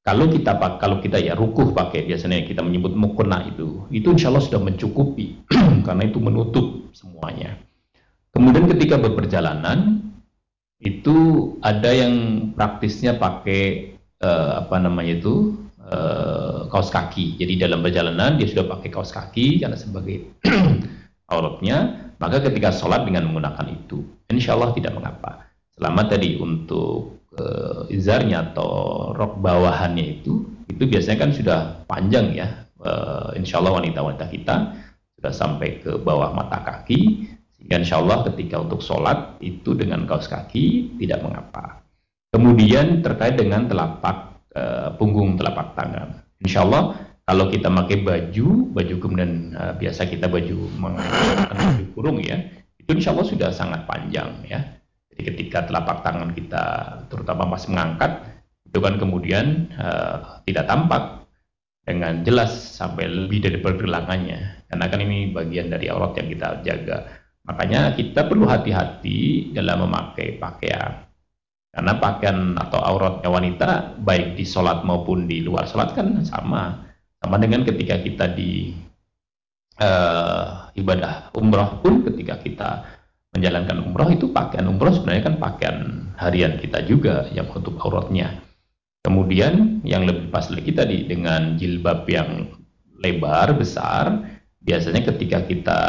kalau 0.00 0.32
kita 0.32 0.56
kalau 0.80 1.04
kita 1.04 1.20
ya 1.20 1.36
rukuh 1.36 1.76
pakai 1.76 2.08
biasanya 2.08 2.48
kita 2.48 2.64
menyebut 2.64 2.96
mukuna 2.96 3.44
itu, 3.44 3.84
itu 3.92 4.08
insya 4.16 4.32
Allah 4.32 4.40
sudah 4.40 4.56
mencukupi 4.64 5.44
karena 5.86 6.08
itu 6.08 6.16
menutup 6.16 6.88
semuanya. 6.96 7.60
Kemudian 8.32 8.64
ketika 8.72 8.96
berperjalanan 8.96 10.00
itu 10.82 11.16
ada 11.62 11.92
yang 11.92 12.48
praktisnya 12.56 13.20
pakai 13.20 13.94
eh, 14.18 14.52
apa 14.56 14.76
namanya 14.82 15.20
itu 15.20 15.62
uh, 15.88 16.70
kaos 16.70 16.90
kaki. 16.92 17.38
Jadi 17.38 17.58
dalam 17.58 17.82
perjalanan 17.82 18.38
dia 18.38 18.46
sudah 18.46 18.66
pakai 18.70 18.88
kaos 18.92 19.10
kaki 19.10 19.62
karena 19.62 19.76
sebagai 19.78 20.30
auratnya, 21.32 22.10
maka 22.22 22.42
ketika 22.44 22.70
sholat 22.70 23.02
dengan 23.08 23.26
menggunakan 23.30 23.66
itu, 23.72 24.04
insya 24.30 24.54
Allah 24.54 24.70
tidak 24.76 24.94
mengapa. 24.94 25.48
Selama 25.74 26.06
tadi 26.06 26.36
untuk 26.38 27.24
uh, 27.40 27.88
izarnya 27.88 28.52
atau 28.52 28.70
rok 29.16 29.40
bawahannya 29.40 30.20
itu, 30.20 30.44
itu 30.68 30.82
biasanya 30.86 31.18
kan 31.18 31.30
sudah 31.32 31.60
panjang 31.88 32.36
ya. 32.36 32.48
Uh, 32.82 33.30
insya 33.38 33.62
Allah 33.62 33.78
wanita-wanita 33.78 34.26
kita 34.26 34.74
sudah 35.18 35.32
sampai 35.32 35.78
ke 35.80 36.02
bawah 36.02 36.34
mata 36.34 36.60
kaki, 36.66 37.30
sehingga 37.62 37.78
insya 37.78 38.02
Allah 38.02 38.26
ketika 38.26 38.58
untuk 38.58 38.82
sholat 38.82 39.38
itu 39.38 39.78
dengan 39.78 40.02
kaos 40.10 40.26
kaki 40.26 40.98
tidak 40.98 41.22
mengapa. 41.22 41.86
Kemudian 42.34 43.06
terkait 43.06 43.38
dengan 43.38 43.70
telapak 43.70 44.42
uh, 44.58 44.98
punggung 44.98 45.38
telapak 45.38 45.78
tangan. 45.78 46.26
Insya 46.42 46.66
Allah 46.66 46.98
kalau 47.22 47.46
kita 47.46 47.70
pakai 47.70 48.02
baju, 48.02 48.74
baju 48.74 48.94
kemudian 48.98 49.54
uh, 49.54 49.78
biasa 49.78 50.10
kita 50.10 50.26
baju 50.26 50.58
menggunakan 50.74 51.54
baju 51.54 51.84
kurung 51.94 52.18
ya, 52.18 52.50
itu 52.82 52.90
insya 52.98 53.14
Allah 53.14 53.30
sudah 53.30 53.54
sangat 53.54 53.86
panjang 53.86 54.42
ya. 54.50 54.58
Jadi 55.14 55.22
ketika 55.30 55.70
telapak 55.70 56.02
tangan 56.02 56.34
kita 56.34 56.64
terutama 57.06 57.46
pas 57.46 57.62
mengangkat, 57.70 58.26
itu 58.66 58.78
kan 58.82 58.98
kemudian 58.98 59.70
uh, 59.78 60.42
tidak 60.50 60.66
tampak 60.66 61.22
dengan 61.86 62.26
jelas 62.26 62.50
sampai 62.74 63.06
lebih 63.06 63.38
dari 63.38 63.62
pergelangannya. 63.62 64.66
Karena 64.66 64.84
kan 64.90 64.98
ini 64.98 65.30
bagian 65.30 65.70
dari 65.70 65.86
aurat 65.94 66.18
yang 66.18 66.26
kita 66.26 66.48
jaga. 66.66 67.21
Makanya 67.42 67.98
kita 67.98 68.30
perlu 68.30 68.46
hati-hati 68.46 69.50
dalam 69.50 69.86
memakai 69.88 70.38
pakaian. 70.38 71.10
Karena 71.72 71.96
pakaian 71.98 72.54
atau 72.54 72.78
auratnya 72.78 73.28
wanita 73.32 73.70
baik 73.98 74.36
di 74.36 74.44
sholat 74.44 74.84
maupun 74.84 75.26
di 75.26 75.42
luar 75.42 75.66
sholat 75.66 75.96
kan 75.96 76.22
sama. 76.22 76.84
Sama 77.18 77.36
dengan 77.40 77.64
ketika 77.64 77.98
kita 77.98 78.30
di 78.36 78.76
uh, 79.80 80.68
ibadah 80.76 81.32
umroh 81.34 81.80
pun 81.80 82.04
ketika 82.06 82.38
kita 82.38 82.70
menjalankan 83.32 83.80
umroh 83.88 84.12
itu 84.12 84.28
pakaian 84.28 84.68
umroh 84.68 84.92
sebenarnya 84.92 85.32
kan 85.32 85.36
pakaian 85.40 85.78
harian 86.20 86.60
kita 86.60 86.84
juga 86.84 87.26
yang 87.32 87.48
menutup 87.48 87.80
auratnya. 87.80 88.38
Kemudian 89.02 89.82
yang 89.82 90.06
lebih 90.06 90.30
pas 90.30 90.46
lagi 90.46 90.70
tadi 90.70 91.08
dengan 91.10 91.58
jilbab 91.58 92.06
yang 92.06 92.52
lebar 93.02 93.50
besar, 93.58 94.22
biasanya 94.62 95.02
ketika 95.10 95.42
kita 95.42 95.80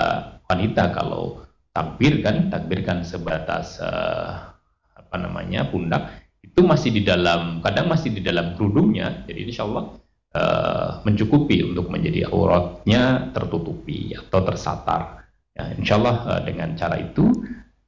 wanita 0.49 0.95
kalau 0.97 1.42
takbir 1.73 2.21
kan 2.21 2.53
takbir 2.53 2.85
kan 2.85 3.01
sebatas 3.01 3.81
uh, 3.81 4.53
apa 4.93 5.15
namanya 5.17 5.67
pundak 5.67 6.23
itu 6.45 6.61
masih 6.61 6.93
di 6.93 7.01
dalam 7.01 7.65
kadang 7.65 7.89
masih 7.89 8.13
di 8.13 8.21
dalam 8.21 8.53
kerudungnya. 8.53 9.25
Jadi 9.25 9.49
insya 9.49 9.65
Allah 9.65 9.97
uh, 10.37 10.89
mencukupi 11.01 11.65
untuk 11.65 11.89
menjadi 11.89 12.29
auratnya 12.29 13.33
tertutupi 13.33 14.13
atau 14.13 14.39
tersatar. 14.45 15.25
Ya, 15.57 15.73
insya 15.73 15.97
Allah 15.97 16.17
uh, 16.29 16.41
dengan 16.45 16.77
cara 16.77 17.01
itu 17.01 17.33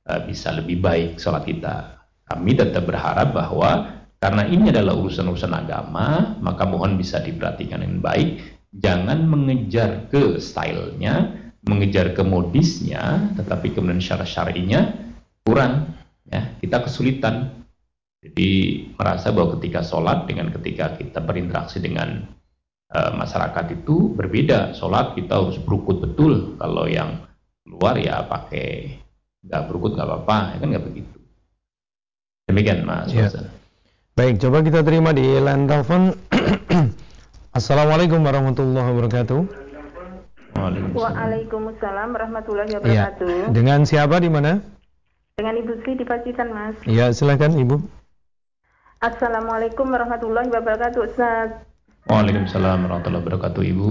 uh, 0.09 0.21
bisa 0.25 0.49
lebih 0.57 0.81
baik 0.81 1.21
sholat 1.21 1.45
kita. 1.45 2.01
Kami 2.25 2.57
tetap 2.57 2.89
berharap 2.89 3.37
bahwa 3.37 4.01
karena 4.17 4.49
ini 4.49 4.73
adalah 4.73 4.97
urusan-urusan 4.97 5.53
agama 5.53 6.33
maka 6.41 6.65
mohon 6.65 6.97
bisa 6.97 7.21
diperhatikan 7.21 7.85
dengan 7.85 8.01
baik. 8.01 8.41
Jangan 8.75 9.29
mengejar 9.29 10.09
ke 10.09 10.41
stylenya 10.41 11.44
mengejar 11.65 12.13
ke 12.13 12.21
modisnya 12.21 13.34
tetapi 13.38 13.73
kemudian 13.73 14.01
syarat 14.01 14.30
syarinya 14.30 14.93
kurang 15.45 15.93
ya 16.30 16.58
kita 16.62 16.86
kesulitan. 16.86 17.65
Jadi 18.25 18.82
merasa 18.97 19.30
bahwa 19.30 19.54
ketika 19.62 19.86
sholat 19.86 20.25
dengan 20.25 20.49
ketika 20.49 20.97
kita 20.97 21.21
berinteraksi 21.21 21.78
dengan 21.78 22.25
uh, 22.89 23.13
masyarakat 23.13 23.78
itu 23.78 24.17
berbeda. 24.17 24.73
Sholat 24.73 25.13
kita 25.13 25.38
harus 25.38 25.62
berukut 25.62 26.01
betul. 26.01 26.58
Kalau 26.58 26.89
yang 26.89 27.21
luar 27.69 28.01
ya 28.01 28.25
pakai 28.25 28.97
nggak 29.45 29.63
berukut 29.69 29.93
nggak 29.93 30.10
apa-apa 30.10 30.38
ya 30.54 30.58
kan 30.58 30.67
nggak 30.73 30.86
begitu. 30.89 31.17
Demikian 32.49 32.86
mas 32.86 33.13
ya. 33.13 33.30
baik 34.17 34.41
coba 34.41 34.65
kita 34.65 34.82
terima 34.82 35.13
di 35.13 35.38
line 35.38 35.69
telepon. 35.69 36.13
Assalamualaikum 37.58 38.25
warahmatullahi 38.25 38.89
wabarakatuh 38.89 39.64
Waalaikumsalam 40.55 42.15
warahmatullahi 42.15 42.71
iya. 42.71 42.77
wabarakatuh. 42.79 43.27
Ya. 43.27 43.47
Dengan 43.51 43.83
siapa 43.83 44.23
di 44.23 44.31
mana? 44.31 44.63
Dengan 45.35 45.59
Ibu 45.59 45.83
Sri 45.83 45.99
di 45.99 46.07
Pacitan, 46.07 46.55
Mas. 46.55 46.79
Iya, 46.87 47.11
silakan 47.11 47.59
Ibu. 47.59 47.75
Assalamualaikum 49.03 49.91
warahmatullahi 49.91 50.47
wabarakatuh, 50.47 50.99
Ustaz. 51.11 51.59
Waalaikumsalam 52.07 52.87
warahmatullahi 52.87 53.23
wabarakatuh, 53.27 53.61
Ibu. 53.67 53.87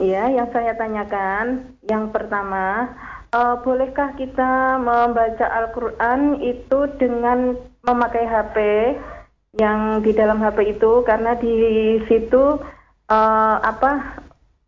Iya, 0.00 0.32
yang 0.32 0.48
saya 0.56 0.72
tanyakan, 0.80 1.76
yang 1.84 2.08
pertama, 2.08 2.88
uh, 3.36 3.60
bolehkah 3.60 4.16
kita 4.16 4.80
membaca 4.80 5.44
Al-Quran 5.44 6.40
itu 6.40 6.88
dengan 6.96 7.52
memakai 7.84 8.24
HP 8.24 8.56
yang 9.60 10.00
di 10.00 10.16
dalam 10.16 10.40
HP 10.40 10.80
itu 10.80 11.04
karena 11.04 11.36
di 11.36 12.00
situ 12.08 12.56
uh, 13.12 13.56
apa 13.60 14.16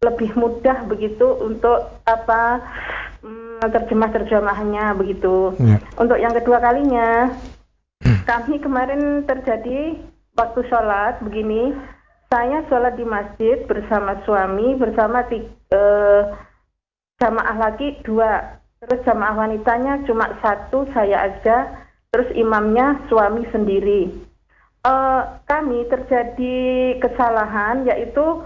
lebih 0.05 0.37
mudah 0.37 0.85
begitu 0.85 1.25
untuk 1.41 2.01
apa 2.05 2.61
um, 3.25 3.65
terjemah 3.65 4.13
terjemahannya 4.13 4.93
begitu. 5.01 5.57
Ya. 5.57 5.81
Untuk 5.97 6.21
yang 6.21 6.37
kedua 6.37 6.61
kalinya 6.61 7.33
kami 8.29 8.61
kemarin 8.61 9.25
terjadi 9.25 9.97
waktu 10.37 10.61
sholat 10.69 11.25
begini 11.25 11.73
saya 12.29 12.67
sholat 12.67 12.99
di 12.99 13.07
masjid 13.07 13.63
bersama 13.65 14.19
suami 14.27 14.75
bersama 14.75 15.23
tiga, 15.31 15.49
uh, 15.73 16.23
jamaah 17.23 17.57
lagi 17.57 18.01
dua 18.03 18.61
terus 18.83 19.01
jamaah 19.07 19.47
wanitanya 19.47 20.05
cuma 20.05 20.35
satu 20.45 20.85
saya 20.93 21.31
aja 21.33 21.87
terus 22.13 22.29
imamnya 22.37 23.01
suami 23.09 23.47
sendiri 23.49 24.13
uh, 24.85 25.41
kami 25.49 25.89
terjadi 25.89 26.57
kesalahan 27.01 27.89
yaitu 27.89 28.45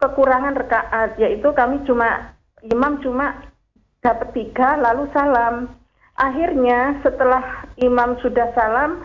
kekurangan 0.00 0.56
rekaat 0.56 1.20
yaitu 1.20 1.52
kami 1.52 1.84
cuma 1.84 2.34
imam 2.64 2.98
cuma 3.04 3.46
dapat 4.00 4.32
tiga 4.32 4.80
lalu 4.80 5.06
salam. 5.12 5.70
Akhirnya 6.16 7.00
setelah 7.00 7.68
imam 7.80 8.16
sudah 8.20 8.52
salam 8.52 9.04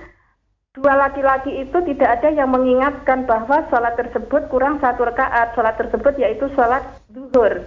dua 0.75 0.95
laki-laki 0.99 1.63
itu 1.63 1.77
tidak 1.93 2.19
ada 2.19 2.29
yang 2.31 2.51
mengingatkan 2.51 3.23
bahwa 3.23 3.63
sholat 3.71 3.95
tersebut 3.95 4.47
kurang 4.51 4.79
satu 4.79 5.08
rekaat. 5.08 5.55
Sholat 5.55 5.75
tersebut 5.79 6.15
yaitu 6.19 6.47
sholat 6.55 6.84
duhur 7.12 7.63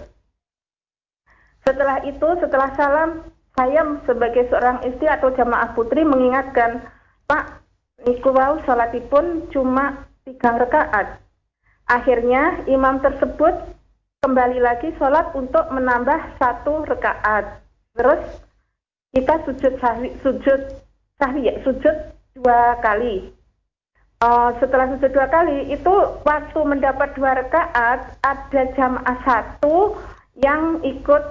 setelah 1.68 2.00
itu, 2.08 2.28
setelah 2.40 2.72
salam, 2.80 3.10
saya 3.52 3.84
sebagai 4.08 4.48
seorang 4.48 4.80
istri 4.88 5.04
atau 5.04 5.28
jamaah 5.36 5.76
putri 5.76 6.00
mengingatkan, 6.00 6.80
Pak, 7.28 7.60
niku 8.08 8.32
wau 8.32 8.56
salatipun 8.64 9.52
cuma 9.52 10.08
tiga 10.24 10.56
rakaat. 10.56 11.20
Akhirnya 11.88 12.68
imam 12.68 13.00
tersebut 13.00 13.54
kembali 14.20 14.60
lagi 14.60 14.92
sholat 15.00 15.32
untuk 15.32 15.64
menambah 15.72 16.36
satu 16.36 16.84
rakaat. 16.84 17.64
Terus 17.96 18.20
kita 19.16 19.40
sujud 19.48 19.72
sahwi, 19.80 20.12
sujud 20.20 20.60
sahwi 21.16 21.48
ya, 21.48 21.56
sujud 21.64 21.96
dua 22.36 22.76
kali. 22.84 23.32
Uh, 24.20 24.50
setelah 24.60 24.90
sujud 24.92 25.14
dua 25.14 25.32
kali 25.32 25.72
itu 25.72 25.94
waktu 26.28 26.60
mendapat 26.66 27.14
dua 27.16 27.38
rakaat 27.40 28.20
ada 28.20 28.62
jamaah 28.76 29.16
satu 29.24 29.96
yang 30.36 30.84
ikut 30.84 31.24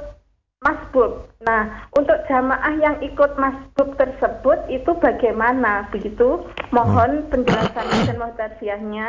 masbuk. 0.65 1.29
Nah, 1.45 1.85
untuk 1.93 2.17
jamaah 2.25 2.73
yang 2.81 2.97
ikut 3.05 3.37
masbuk 3.37 3.93
tersebut 3.93 4.57
itu 4.73 4.89
bagaimana? 4.97 5.85
Begitu. 5.93 6.43
Mohon 6.73 7.29
penjelasannya 7.29 7.99
dan 8.09 8.17
muhtasiahnya. 8.17 9.07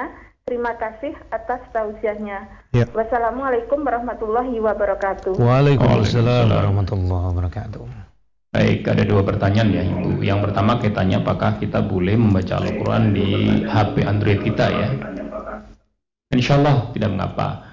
Terima 0.48 0.72
kasih 0.80 1.12
atas 1.28 1.60
tausiahnya. 1.76 2.48
Ya. 2.72 2.88
Wassalamualaikum 2.96 3.84
warahmatullahi 3.84 4.56
wabarakatuh. 4.56 5.36
Waalaikumsalam 5.36 6.48
warahmatullahi 6.48 7.24
wabarakatuh. 7.36 7.84
Baik, 8.48 8.88
ada 8.88 9.04
dua 9.04 9.28
pertanyaan 9.28 9.76
ya 9.76 9.84
Ibu. 9.84 10.24
Yang 10.24 10.48
pertama 10.48 10.80
tanya 10.80 11.20
apakah 11.20 11.60
kita 11.60 11.84
boleh 11.84 12.16
membaca 12.16 12.64
Al-Quran 12.64 13.12
di 13.12 13.28
HP 13.68 14.08
Android 14.08 14.40
kita 14.40 14.72
ya? 14.72 14.88
Insya 16.32 16.56
Allah 16.56 16.96
tidak 16.96 17.12
mengapa. 17.12 17.68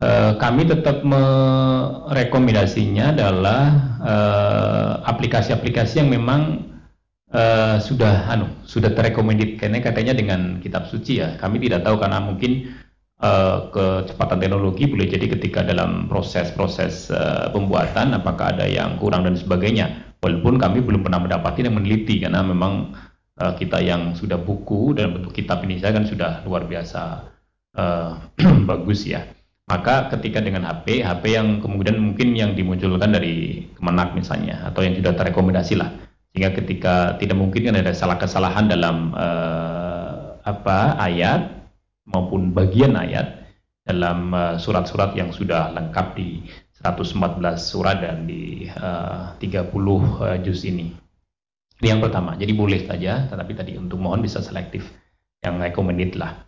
Eh, 0.00 0.32
kami 0.40 0.64
tetap 0.64 1.04
merekomendasinya 1.04 3.12
adalah 3.12 3.68
eh, 4.00 4.92
aplikasi-aplikasi 5.12 6.00
yang 6.00 6.08
memang 6.08 6.72
uh, 7.34 7.76
sudah 7.82 8.30
anu 8.30 8.46
sudah 8.64 8.94
terrekomendit 8.94 9.58
karena 9.58 9.82
katanya 9.82 10.14
dengan 10.14 10.62
kitab 10.62 10.86
suci 10.86 11.20
ya 11.20 11.34
kami 11.36 11.58
tidak 11.58 11.82
tahu 11.82 11.98
karena 11.98 12.22
mungkin 12.22 12.72
uh, 13.24 13.72
kecepatan 13.72 14.38
teknologi 14.40 14.84
boleh 14.88 15.06
jadi 15.06 15.26
ketika 15.38 15.60
dalam 15.62 16.06
proses-proses 16.10 17.12
uh, 17.12 17.52
pembuatan 17.52 18.16
apakah 18.16 18.56
ada 18.56 18.68
yang 18.68 19.00
kurang 19.00 19.28
dan 19.28 19.36
sebagainya. 19.38 20.16
Walaupun 20.24 20.56
kami 20.56 20.80
belum 20.80 21.04
pernah 21.04 21.20
mendapati 21.20 21.60
yang 21.68 21.76
meneliti 21.76 22.16
karena 22.16 22.40
memang 22.40 22.96
uh, 23.40 23.52
kita 23.60 23.76
yang 23.84 24.16
sudah 24.16 24.40
buku 24.40 24.96
dan 24.96 25.12
bentuk 25.12 25.36
kitab 25.36 25.60
ini 25.68 25.76
saya 25.76 26.00
kan 26.00 26.08
sudah 26.08 26.40
luar 26.48 26.64
biasa 26.64 27.28
uh, 27.76 28.10
bagus 28.70 29.04
ya. 29.04 29.28
Maka 29.64 30.12
ketika 30.12 30.44
dengan 30.44 30.68
HP, 30.68 31.00
HP 31.00 31.40
yang 31.40 31.56
kemudian 31.64 31.96
mungkin 31.96 32.36
yang 32.36 32.52
dimunculkan 32.52 33.16
dari 33.16 33.64
Kemenak 33.80 34.12
misalnya 34.12 34.60
atau 34.68 34.84
yang 34.84 34.92
sudah 34.92 35.16
terrekomendasi 35.16 35.80
lah, 35.80 35.88
sehingga 36.34 36.50
ketika 36.50 37.14
tidak 37.22 37.38
mungkin 37.38 37.70
kan 37.70 37.78
ada 37.78 37.94
salah 37.94 38.18
kesalahan 38.18 38.66
dalam 38.66 39.14
uh, 39.14 40.34
apa 40.42 40.98
ayat 40.98 41.70
maupun 42.10 42.50
bagian 42.50 42.98
ayat 42.98 43.46
dalam 43.86 44.32
eh, 44.32 44.56
surat-surat 44.58 45.12
uh, 45.12 45.16
yang 45.16 45.30
sudah 45.30 45.70
lengkap 45.76 46.16
di 46.16 46.42
114 46.82 47.38
surat 47.60 48.00
dan 48.00 48.26
di 48.26 48.66
uh, 48.66 49.36
30 49.38 49.70
uh, 49.70 50.36
juz 50.42 50.66
ini. 50.66 50.90
Ini 51.78 51.96
yang 51.96 52.02
pertama. 52.02 52.34
Jadi 52.34 52.52
boleh 52.56 52.82
saja, 52.82 53.28
tetapi 53.30 53.52
tadi 53.54 53.72
untuk 53.76 54.00
mohon 54.00 54.24
bisa 54.24 54.40
selektif 54.40 54.88
yang 55.44 55.60
recommended 55.60 56.16
lah. 56.16 56.44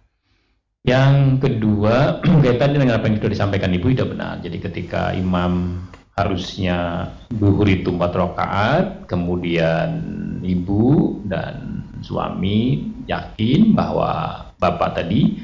Yang 0.82 1.44
kedua, 1.44 2.20
kaitan 2.44 2.74
dengan 2.74 2.98
apa 2.98 3.06
yang 3.06 3.22
sudah 3.22 3.32
disampaikan 3.32 3.70
Ibu 3.70 3.86
tidak 3.94 4.16
benar. 4.16 4.40
Jadi 4.40 4.58
ketika 4.60 5.12
imam 5.14 5.84
harusnya 6.16 7.12
zuhur 7.36 7.68
itu 7.68 7.92
empat 7.92 8.12
rakaat, 8.16 8.84
kemudian 9.04 10.00
ibu 10.40 11.20
dan 11.28 11.84
suami 12.00 12.88
yakin 13.04 13.76
bahwa 13.76 14.48
bapak 14.56 14.96
tadi 14.96 15.36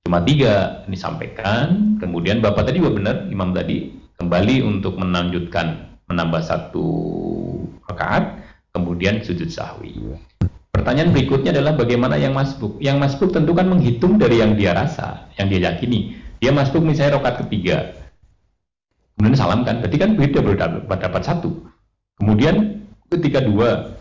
cuma 0.00 0.24
tiga 0.24 0.84
disampaikan, 0.88 2.00
kemudian 2.00 2.40
bapak 2.40 2.72
tadi 2.72 2.80
benar, 2.80 3.28
imam 3.28 3.52
tadi 3.52 3.92
kembali 4.16 4.64
untuk 4.64 4.96
melanjutkan 4.96 5.92
menambah 6.08 6.40
satu 6.40 6.88
rakaat, 7.92 8.40
kemudian 8.72 9.20
sujud 9.20 9.52
sahwi. 9.52 9.92
Pertanyaan 10.72 11.12
berikutnya 11.12 11.52
adalah 11.52 11.76
bagaimana 11.76 12.16
yang 12.16 12.32
masbuk? 12.32 12.80
Yang 12.80 12.96
masbuk 12.98 13.30
tentu 13.30 13.52
kan 13.52 13.68
menghitung 13.68 14.16
dari 14.16 14.40
yang 14.40 14.56
dia 14.56 14.72
rasa, 14.72 15.28
yang 15.36 15.52
dia 15.52 15.70
yakini. 15.70 16.16
Dia 16.40 16.50
masbuk 16.50 16.82
misalnya 16.82 17.20
rokat 17.20 17.46
ketiga. 17.46 18.03
Kemudian 19.14 19.38
salam 19.38 19.62
kan, 19.62 19.78
berarti 19.78 19.98
kan 19.98 20.10
beda 20.18 20.38
baru 20.42 20.56
dapat, 20.90 21.22
satu. 21.22 21.50
Kemudian 22.18 22.82
ketika 23.10 23.42
dua, 23.42 23.94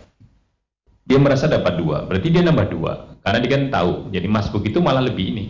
dia 1.06 1.18
merasa 1.22 1.46
dapat 1.46 1.78
dua, 1.78 2.10
berarti 2.10 2.34
dia 2.34 2.42
nambah 2.42 2.68
dua. 2.74 2.94
Karena 3.22 3.38
dia 3.40 3.52
kan 3.56 3.64
tahu, 3.70 3.92
jadi 4.10 4.28
masbuk 4.28 4.66
itu 4.68 4.82
malah 4.82 5.06
lebih 5.06 5.32
ini, 5.32 5.46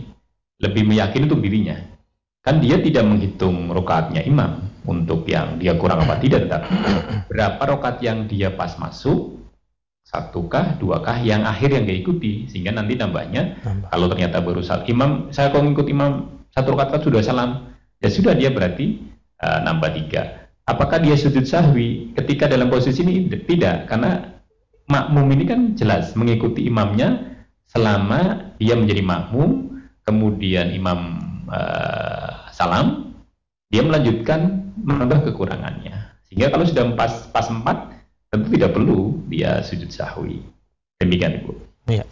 lebih 0.60 0.84
meyakini 0.84 1.26
untuk 1.26 1.42
dirinya. 1.42 1.76
Kan 2.44 2.60
dia 2.60 2.76
tidak 2.76 3.08
menghitung 3.08 3.72
rokaatnya 3.72 4.20
imam 4.28 4.68
untuk 4.84 5.24
yang 5.24 5.56
dia 5.56 5.74
kurang 5.80 6.04
apa 6.04 6.20
tidak, 6.20 6.44
tetapi 6.44 6.68
berapa 7.32 7.62
rokat 7.64 8.04
yang 8.04 8.28
dia 8.28 8.52
pas 8.52 8.76
masuk, 8.76 9.34
satukah, 10.04 10.76
duakah 10.76 11.16
yang 11.24 11.48
akhir 11.48 11.72
yang 11.72 11.88
dia 11.88 11.96
ikuti 11.96 12.44
sehingga 12.52 12.76
nanti 12.76 12.94
nambahnya 12.94 13.56
Nambah. 13.64 13.88
kalau 13.88 14.06
ternyata 14.12 14.38
baru 14.44 14.60
saat 14.60 14.84
imam 14.86 15.32
saya 15.32 15.48
kalau 15.48 15.64
ngikut 15.72 15.88
imam 15.88 16.28
satu 16.52 16.76
rakaat 16.76 17.02
sudah 17.02 17.24
salam 17.24 17.72
ya 18.04 18.12
sudah 18.12 18.36
dia 18.36 18.52
berarti 18.52 19.00
uh, 19.44 19.60
nambah 19.68 19.92
tiga 19.92 20.48
apakah 20.64 20.96
dia 21.04 21.12
sujud 21.12 21.44
sahwi 21.44 22.16
ketika 22.16 22.48
dalam 22.48 22.72
posisi 22.72 23.04
ini 23.04 23.28
tidak 23.44 23.92
karena 23.92 24.40
makmum 24.88 25.28
ini 25.36 25.44
kan 25.44 25.60
jelas 25.76 26.16
mengikuti 26.16 26.64
imamnya 26.64 27.36
selama 27.68 28.52
dia 28.56 28.72
menjadi 28.72 29.04
makmum 29.04 29.76
kemudian 30.08 30.72
imam 30.72 31.20
uh, 31.52 32.48
salam 32.48 33.12
dia 33.68 33.84
melanjutkan 33.84 34.72
menambah 34.80 35.28
kekurangannya 35.28 36.16
sehingga 36.28 36.50
kalau 36.50 36.64
sudah 36.64 36.84
pas 36.96 37.30
pas 37.30 37.46
empat 37.46 37.94
tentu 38.34 38.50
tidak 38.50 38.74
perlu 38.74 39.22
dia 39.30 39.62
sujud 39.62 39.86
sahwi. 39.94 40.42
Demikian 40.98 41.38
Ibu. 41.38 41.52
Iya. 41.86 42.02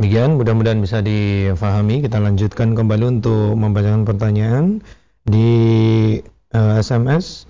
Demikian 0.00 0.40
mudah-mudahan 0.40 0.80
bisa 0.80 1.04
difahami. 1.04 2.00
Kita 2.00 2.16
lanjutkan 2.16 2.72
kembali 2.72 3.20
untuk 3.20 3.52
membacakan 3.60 4.08
pertanyaan 4.08 4.80
di 5.28 6.16
uh, 6.54 6.78
eh, 6.78 6.82
SMS. 6.82 7.46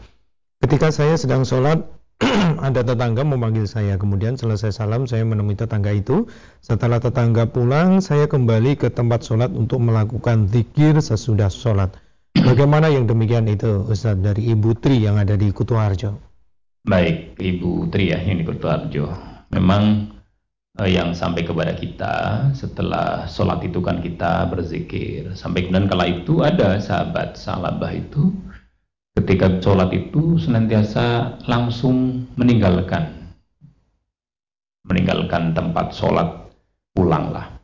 Ketika 0.60 0.92
saya 0.92 1.16
sedang 1.16 1.48
sholat, 1.48 1.80
ada 2.66 2.84
tetangga 2.84 3.24
memanggil 3.24 3.64
saya. 3.64 3.96
Kemudian 3.96 4.36
selesai 4.36 4.76
salam, 4.76 5.08
saya 5.08 5.24
menemui 5.24 5.56
tetangga 5.56 5.92
itu. 5.92 6.28
Setelah 6.60 7.00
tetangga 7.00 7.48
pulang, 7.48 8.04
saya 8.04 8.28
kembali 8.28 8.76
ke 8.76 8.92
tempat 8.92 9.24
sholat 9.24 9.48
untuk 9.56 9.80
melakukan 9.80 10.48
zikir 10.52 11.00
sesudah 11.00 11.48
sholat. 11.48 11.96
Bagaimana 12.48 12.92
yang 12.92 13.08
demikian 13.08 13.48
itu, 13.48 13.88
Ustaz, 13.88 14.20
dari 14.20 14.52
Ibu 14.52 14.76
Tri 14.78 15.00
yang 15.00 15.16
ada 15.16 15.34
di 15.34 15.48
Kutuarjo? 15.48 16.30
Baik, 16.80 17.36
Ibu 17.36 17.92
Tri 17.92 18.08
ya 18.08 18.18
yang 18.24 18.40
di 18.40 18.46
Arjo. 18.48 19.12
Memang 19.52 20.08
eh, 20.80 20.88
yang 20.88 21.12
sampai 21.12 21.44
kepada 21.44 21.76
kita 21.76 22.48
setelah 22.56 23.28
sholat 23.28 23.60
itu 23.68 23.84
kan 23.84 24.00
kita 24.00 24.48
berzikir. 24.48 25.36
Sampai 25.36 25.68
kemudian 25.68 25.92
kala 25.92 26.08
itu 26.08 26.40
ada 26.40 26.80
sahabat 26.80 27.36
salabah 27.36 27.92
itu 27.92 28.32
ketika 29.20 29.60
sholat 29.60 29.92
itu 29.92 30.40
senantiasa 30.40 31.36
langsung 31.44 32.24
meninggalkan 32.40 33.20
meninggalkan 34.88 35.52
tempat 35.52 35.92
sholat 35.94 36.50
pulanglah 36.96 37.60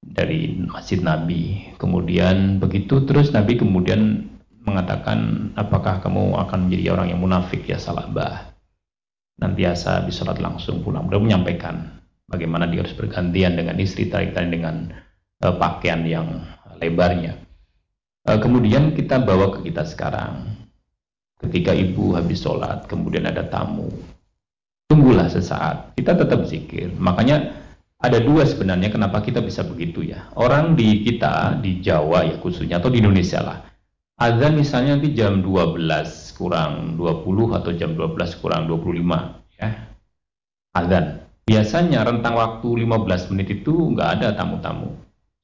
dari 0.00 0.56
masjid 0.64 1.02
Nabi. 1.02 1.74
Kemudian 1.76 2.62
begitu 2.62 3.02
terus 3.04 3.34
Nabi 3.34 3.58
kemudian 3.58 4.30
mengatakan 4.62 5.50
apakah 5.58 6.02
kamu 6.02 6.38
akan 6.46 6.66
menjadi 6.66 6.96
orang 6.96 7.06
yang 7.12 7.20
munafik 7.22 7.66
ya 7.66 7.78
salah 7.78 8.06
bah 8.10 8.54
nantiasa 9.36 10.02
habis 10.02 10.16
sholat 10.16 10.40
langsung 10.40 10.80
pulang. 10.80 11.10
Beliau 11.10 11.22
menyampaikan 11.22 12.00
bagaimana 12.30 12.70
dia 12.70 12.82
harus 12.86 12.96
bergantian 12.96 13.58
dengan 13.58 13.76
istri 13.76 14.08
tarik 14.08 14.32
dengan 14.32 14.90
uh, 15.44 15.54
pakaian 15.60 16.02
yang 16.08 16.46
lebarnya. 16.80 17.36
Uh, 18.26 18.38
kemudian 18.40 18.96
kita 18.96 19.22
bawa 19.22 19.54
ke 19.54 19.70
kita 19.70 19.86
sekarang 19.86 20.65
Ketika 21.36 21.76
ibu 21.76 22.16
habis 22.16 22.40
sholat, 22.40 22.88
kemudian 22.88 23.28
ada 23.28 23.44
tamu, 23.44 23.92
tunggulah 24.88 25.28
sesaat. 25.28 25.92
Kita 25.92 26.16
tetap 26.16 26.48
zikir. 26.48 26.88
Makanya 26.96 27.52
ada 28.00 28.18
dua 28.24 28.48
sebenarnya 28.48 28.88
kenapa 28.88 29.20
kita 29.20 29.44
bisa 29.44 29.60
begitu 29.60 30.00
ya. 30.00 30.32
Orang 30.32 30.80
di 30.80 31.04
kita, 31.04 31.60
di 31.60 31.84
Jawa 31.84 32.24
ya 32.24 32.40
khususnya, 32.40 32.80
atau 32.80 32.88
di 32.88 33.04
Indonesia 33.04 33.44
lah. 33.44 33.58
Azan 34.16 34.56
misalnya 34.56 34.96
di 34.96 35.12
jam 35.12 35.44
12 35.44 35.76
kurang 36.40 36.96
20 36.96 37.52
atau 37.52 37.70
jam 37.76 37.92
12 37.92 38.40
kurang 38.40 38.64
25 38.64 39.60
ya. 39.60 39.92
Azan. 40.72 41.20
Biasanya 41.46 42.02
rentang 42.02 42.34
waktu 42.34 42.68
15 42.88 43.30
menit 43.30 43.60
itu 43.60 43.92
nggak 43.92 44.08
ada 44.18 44.32
tamu-tamu. 44.32 44.88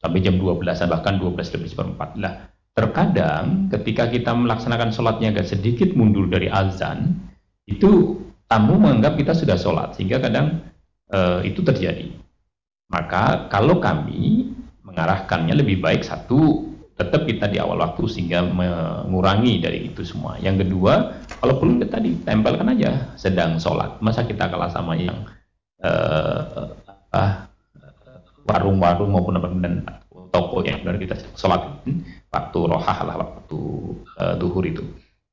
Sampai 0.01 0.25
jam 0.25 0.41
12 0.41 0.89
bahkan 0.89 1.21
12 1.21 1.53
lebih 1.53 1.69
seperempat 1.69 2.17
lah 2.17 2.52
Terkadang 2.73 3.69
ketika 3.69 4.09
kita 4.09 4.33
melaksanakan 4.33 4.97
sholatnya 4.97 5.37
agak 5.37 5.45
sedikit 5.53 5.93
mundur 5.93 6.25
dari 6.25 6.49
azan, 6.49 7.21
itu 7.69 8.17
tamu 8.49 8.81
menganggap 8.81 9.21
kita 9.21 9.37
sudah 9.37 9.61
sholat, 9.61 9.93
sehingga 9.93 10.25
kadang 10.25 10.65
e, 11.13 11.53
itu 11.53 11.61
terjadi. 11.61 12.09
Maka 12.89 13.53
kalau 13.53 13.77
kami 13.77 14.53
mengarahkannya 14.89 15.53
lebih 15.53 15.85
baik 15.85 16.01
satu, 16.01 16.73
tetap 16.97 17.29
kita 17.29 17.49
di 17.49 17.61
awal 17.61 17.81
waktu 17.81 18.09
sehingga 18.09 18.41
mengurangi 18.45 19.61
dari 19.61 19.93
itu 19.93 20.05
semua. 20.05 20.41
Yang 20.41 20.69
kedua, 20.69 21.17
kalau 21.41 21.61
perlu 21.61 21.81
kita 21.81 22.01
tadi 22.01 22.11
tempelkan 22.25 22.73
aja 22.73 23.13
sedang 23.21 23.61
sholat. 23.61 24.01
Masa 24.01 24.25
kita 24.25 24.49
kalah 24.49 24.73
sama 24.73 24.97
yang 24.97 25.29
warung-warung 28.49 29.11
maupun 29.13 29.39
apa 29.39 29.49
dan 29.61 29.85
toko 30.33 30.65
yang 30.65 30.81
benar 30.85 30.97
kita 30.99 31.17
sholat 31.37 31.61
waktu 32.33 32.59
rohah 32.65 32.99
lah 33.05 33.17
waktu 33.21 33.61
uh, 34.17 34.35
duhur 34.41 34.65
itu 34.65 34.83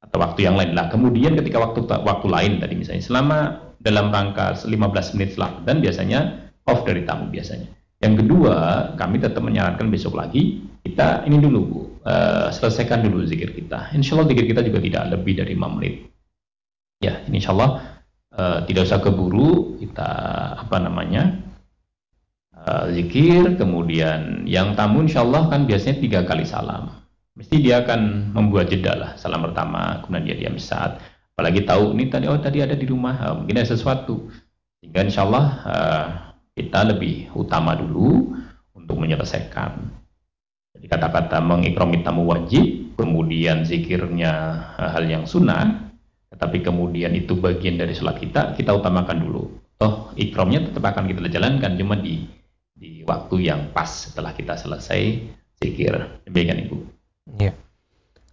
atau 0.03 0.17
waktu 0.19 0.45
yang 0.45 0.59
lain 0.59 0.75
lah. 0.75 0.91
Kemudian 0.91 1.39
ketika 1.39 1.63
waktu 1.63 1.87
waktu 1.87 2.27
lain 2.27 2.51
tadi 2.59 2.75
misalnya 2.75 3.03
selama 3.03 3.39
dalam 3.79 4.11
rangka 4.11 4.59
15 4.59 5.15
menit 5.15 5.35
setelah 5.35 5.63
dan 5.63 5.79
biasanya 5.79 6.19
off 6.67 6.83
dari 6.83 7.07
tamu 7.07 7.31
biasanya. 7.31 7.71
Yang 7.99 8.23
kedua 8.23 8.55
kami 8.95 9.19
tetap 9.19 9.43
menyarankan 9.43 9.87
besok 9.91 10.15
lagi 10.19 10.63
kita 10.83 11.27
ini 11.27 11.39
dulu 11.39 11.59
bu 11.63 11.79
uh, 12.03 12.47
selesaikan 12.51 13.03
dulu 13.03 13.23
zikir 13.27 13.51
kita. 13.55 13.91
Insya 13.95 14.19
Allah 14.19 14.27
zikir 14.31 14.45
kita 14.47 14.63
juga 14.63 14.79
tidak 14.83 15.03
lebih 15.15 15.33
dari 15.39 15.55
5 15.55 15.75
menit. 15.79 15.95
Ya 16.99 17.23
insya 17.31 17.55
Allah 17.55 17.99
uh, 18.35 18.59
tidak 18.67 18.87
usah 18.87 18.99
keburu 18.99 19.79
kita 19.79 20.09
apa 20.67 20.77
namanya 20.83 21.48
uh, 22.69 22.85
zikir, 22.93 23.57
kemudian 23.57 24.45
yang 24.45 24.77
tamu 24.77 25.01
insya 25.01 25.25
Allah 25.25 25.49
kan 25.49 25.65
biasanya 25.65 25.97
tiga 25.97 26.19
kali 26.21 26.45
salam. 26.45 27.01
Mesti 27.33 27.57
dia 27.57 27.81
akan 27.81 28.31
membuat 28.35 28.69
jeda 28.69 28.93
lah 28.93 29.11
salam 29.17 29.41
pertama, 29.41 30.05
kemudian 30.05 30.29
dia 30.29 30.37
diam 30.37 30.55
saat. 30.61 31.01
Apalagi 31.33 31.65
tahu 31.65 31.97
ini 31.97 32.11
tadi 32.11 32.29
oh 32.29 32.37
tadi 32.37 32.61
ada 32.61 32.77
di 32.77 32.85
rumah, 32.85 33.17
uh, 33.25 33.33
mungkin 33.41 33.57
ada 33.57 33.73
sesuatu. 33.73 34.29
Sehingga 34.79 35.01
insya 35.01 35.25
Allah 35.25 35.45
uh, 35.65 36.05
kita 36.53 36.93
lebih 36.93 37.33
utama 37.33 37.73
dulu 37.73 38.37
untuk 38.77 38.95
menyelesaikan. 38.99 39.97
Jadi 40.77 40.85
kata-kata 40.85 41.41
mengikromi 41.41 42.05
tamu 42.05 42.29
wajib, 42.29 42.93
kemudian 42.95 43.65
zikirnya 43.65 44.31
hal 44.77 45.03
yang 45.09 45.25
sunnah, 45.25 45.91
tetapi 46.31 46.63
kemudian 46.63 47.11
itu 47.17 47.35
bagian 47.35 47.75
dari 47.75 47.91
sholat 47.91 48.21
kita, 48.21 48.55
kita 48.55 48.71
utamakan 48.71 49.17
dulu. 49.19 49.43
Oh, 49.79 50.11
ikromnya 50.15 50.67
tetap 50.67 50.83
akan 50.91 51.07
kita 51.07 51.31
jalankan, 51.31 51.79
cuma 51.79 51.95
di 51.99 52.27
di 52.79 53.03
waktu 53.03 53.51
yang 53.51 53.75
pas 53.75 54.07
setelah 54.07 54.31
kita 54.31 54.55
selesai 54.55 55.27
zikir. 55.59 56.23
Demikian 56.23 56.63
Ibu. 56.63 56.77
Ya. 57.35 57.51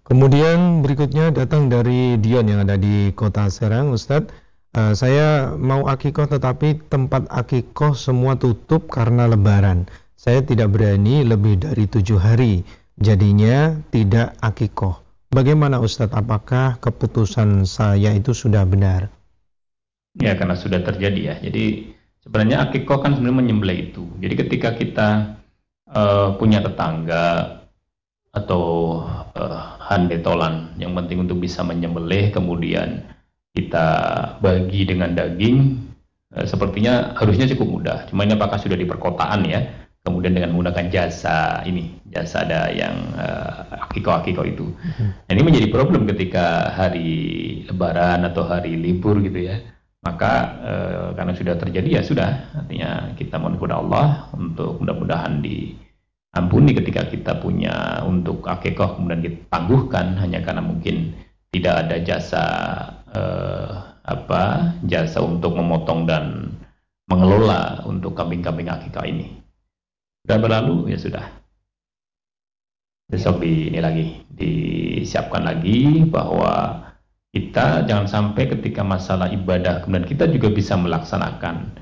Kemudian 0.06 0.86
berikutnya 0.86 1.34
datang 1.34 1.66
dari 1.66 2.14
Dion 2.22 2.46
yang 2.46 2.62
ada 2.62 2.78
di 2.78 3.10
kota 3.10 3.50
Serang, 3.50 3.90
Ustadz. 3.90 4.30
Uh, 4.70 4.94
saya 4.94 5.50
mau 5.58 5.90
akikoh 5.90 6.30
tetapi 6.30 6.78
tempat 6.86 7.26
akikoh 7.26 7.98
semua 7.98 8.38
tutup 8.38 8.86
karena 8.86 9.26
lebaran. 9.26 9.90
Saya 10.14 10.46
tidak 10.46 10.78
berani 10.78 11.26
lebih 11.26 11.58
dari 11.58 11.90
tujuh 11.90 12.22
hari, 12.22 12.62
jadinya 13.02 13.74
tidak 13.90 14.38
akikoh. 14.38 15.02
Bagaimana 15.34 15.82
Ustadz? 15.82 16.14
Apakah 16.14 16.78
keputusan 16.78 17.66
saya 17.66 18.14
itu 18.14 18.30
sudah 18.30 18.62
benar? 18.62 19.10
Ya 20.16 20.38
karena 20.38 20.54
sudah 20.54 20.86
terjadi 20.86 21.20
ya. 21.20 21.36
Jadi 21.42 21.95
Sebenarnya 22.26 22.66
akikoh 22.66 22.98
kan 22.98 23.14
sebenarnya 23.14 23.38
menyembelih 23.38 23.78
itu. 23.94 24.02
Jadi 24.18 24.34
ketika 24.34 24.74
kita 24.74 25.08
uh, 25.94 26.34
punya 26.34 26.58
tetangga 26.58 27.62
atau 28.34 28.98
uh, 29.38 29.58
handetolan 29.78 30.74
yang 30.74 30.90
penting 30.98 31.22
untuk 31.22 31.38
bisa 31.38 31.62
menyembelih 31.62 32.34
kemudian 32.34 33.06
kita 33.54 33.86
bagi 34.42 34.90
dengan 34.90 35.14
daging 35.14 35.78
uh, 36.34 36.42
sepertinya 36.42 37.14
harusnya 37.14 37.46
cukup 37.54 37.68
mudah. 37.78 37.98
Cuma 38.10 38.26
ini 38.26 38.34
apakah 38.34 38.58
sudah 38.58 38.74
di 38.74 38.90
perkotaan 38.90 39.46
ya? 39.46 39.62
Kemudian 40.02 40.34
dengan 40.34 40.54
menggunakan 40.54 40.86
jasa 40.90 41.62
ini, 41.62 41.94
jasa 42.10 42.42
ada 42.42 42.74
yang 42.74 42.94
uh, 43.14 43.86
akikoh-akikoh 43.90 44.46
itu. 44.46 44.66
Hmm. 44.98 45.14
Nah, 45.14 45.30
ini 45.34 45.42
menjadi 45.42 45.66
problem 45.70 46.06
ketika 46.10 46.74
hari 46.74 47.10
lebaran 47.70 48.26
atau 48.26 48.46
hari 48.46 48.74
libur 48.78 49.18
gitu 49.22 49.46
ya 49.46 49.58
maka 50.06 50.32
e, 50.62 50.74
karena 51.18 51.32
sudah 51.34 51.54
terjadi 51.58 51.88
ya 51.98 52.02
sudah. 52.06 52.30
Artinya 52.54 53.10
kita 53.18 53.42
mohon 53.42 53.58
kepada 53.58 53.82
Allah 53.82 54.30
untuk 54.38 54.78
mudah-mudahan 54.78 55.42
diampuni 55.42 56.70
ketika 56.78 57.10
kita 57.10 57.42
punya 57.42 58.06
untuk 58.06 58.46
akikoh 58.46 58.94
kemudian 58.94 59.18
kita 59.26 59.38
tangguhkan 59.50 60.14
hanya 60.22 60.46
karena 60.46 60.62
mungkin 60.62 61.10
tidak 61.50 61.74
ada 61.82 61.96
jasa 62.06 62.44
e, 63.10 63.22
apa 64.06 64.42
jasa 64.86 65.18
untuk 65.18 65.58
memotong 65.58 66.06
dan 66.06 66.54
mengelola 67.10 67.82
untuk 67.82 68.14
kambing-kambing 68.14 68.70
akikah 68.70 69.02
ini. 69.02 69.42
Sudah 70.22 70.38
berlalu? 70.38 70.94
Ya 70.94 70.98
sudah. 71.02 71.26
Besok 73.06 73.42
di 73.42 73.70
ini 73.70 73.78
lagi 73.78 74.06
disiapkan 74.30 75.46
lagi 75.46 76.02
bahwa 76.06 76.85
kita 77.34 77.86
jangan 77.88 78.06
sampai 78.06 78.50
ketika 78.50 78.84
masalah 78.84 79.30
ibadah 79.30 79.82
kemudian 79.82 80.06
kita 80.06 80.30
juga 80.30 80.52
bisa 80.52 80.74
melaksanakan 80.78 81.74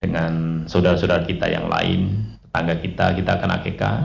dengan 0.00 0.64
saudara-saudara 0.68 1.28
kita 1.28 1.46
yang 1.50 1.66
lain 1.68 2.30
tetangga 2.48 2.74
kita 2.80 3.06
kita 3.16 3.30
akan 3.40 3.50
akekah 3.60 3.98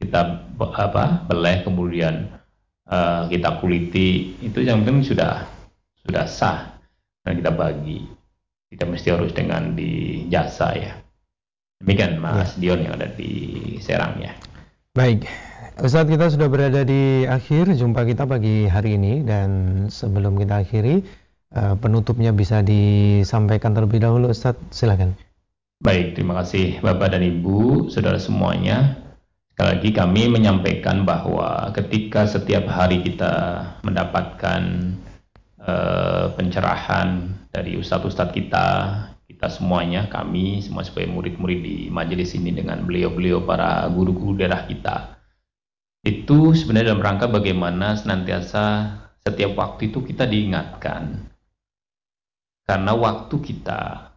kita 0.00 0.20
apa 0.60 1.04
beleh 1.28 1.64
kemudian 1.64 2.28
uh, 2.88 3.28
kita 3.28 3.60
kuliti 3.60 4.36
itu 4.40 4.64
yang 4.64 4.82
penting 4.82 5.04
sudah 5.06 5.46
sudah 6.04 6.24
sah 6.26 6.80
dan 7.24 7.38
kita 7.38 7.52
bagi. 7.52 8.08
Tidak 8.70 8.86
mesti 8.86 9.08
harus 9.10 9.34
dengan 9.34 9.74
di 9.74 10.24
jasa 10.30 10.70
ya. 10.78 10.94
Demikian 11.82 12.22
Mas 12.22 12.54
ya. 12.54 12.70
Dion 12.70 12.86
yang 12.86 12.94
ada 12.94 13.10
di 13.10 13.30
Serang 13.82 14.22
ya. 14.22 14.30
Baik 14.94 15.49
Ustaz 15.80 16.04
kita 16.12 16.28
sudah 16.28 16.52
berada 16.52 16.84
di 16.84 17.24
akhir 17.24 17.72
jumpa 17.72 18.04
kita 18.04 18.28
pagi 18.28 18.68
hari 18.68 19.00
ini 19.00 19.24
dan 19.24 19.48
sebelum 19.88 20.36
kita 20.36 20.60
akhiri 20.60 21.00
uh, 21.56 21.72
penutupnya 21.80 22.36
bisa 22.36 22.60
disampaikan 22.60 23.72
terlebih 23.72 24.04
dahulu 24.04 24.28
Ustaz 24.28 24.60
silakan. 24.68 25.16
Baik, 25.80 26.20
terima 26.20 26.44
kasih 26.44 26.84
Bapak 26.84 27.16
dan 27.16 27.24
Ibu, 27.24 27.88
saudara 27.88 28.20
semuanya. 28.20 29.00
Sekali 29.56 29.68
lagi 29.72 29.90
kami 29.96 30.22
menyampaikan 30.28 31.08
bahwa 31.08 31.72
ketika 31.72 32.28
setiap 32.28 32.68
hari 32.68 33.00
kita 33.00 33.64
mendapatkan 33.80 34.60
uh, 35.64 36.28
pencerahan 36.36 37.40
dari 37.56 37.80
ustadz-ustadz 37.80 38.36
kita, 38.36 38.68
kita 39.24 39.48
semuanya, 39.48 40.12
kami 40.12 40.60
semua 40.60 40.84
sebagai 40.84 41.08
murid-murid 41.08 41.64
di 41.64 41.76
majelis 41.88 42.36
ini 42.36 42.52
dengan 42.52 42.84
beliau-beliau 42.84 43.48
para 43.48 43.88
guru-guru 43.88 44.36
daerah 44.36 44.68
kita 44.68 45.19
itu 46.00 46.56
sebenarnya 46.56 46.96
dalam 46.96 47.04
rangka 47.04 47.26
bagaimana 47.28 47.96
senantiasa 47.96 48.64
setiap 49.20 49.52
waktu 49.56 49.92
itu 49.92 50.00
kita 50.00 50.24
diingatkan 50.24 51.28
karena 52.64 52.92
waktu 52.96 53.36
kita 53.36 54.12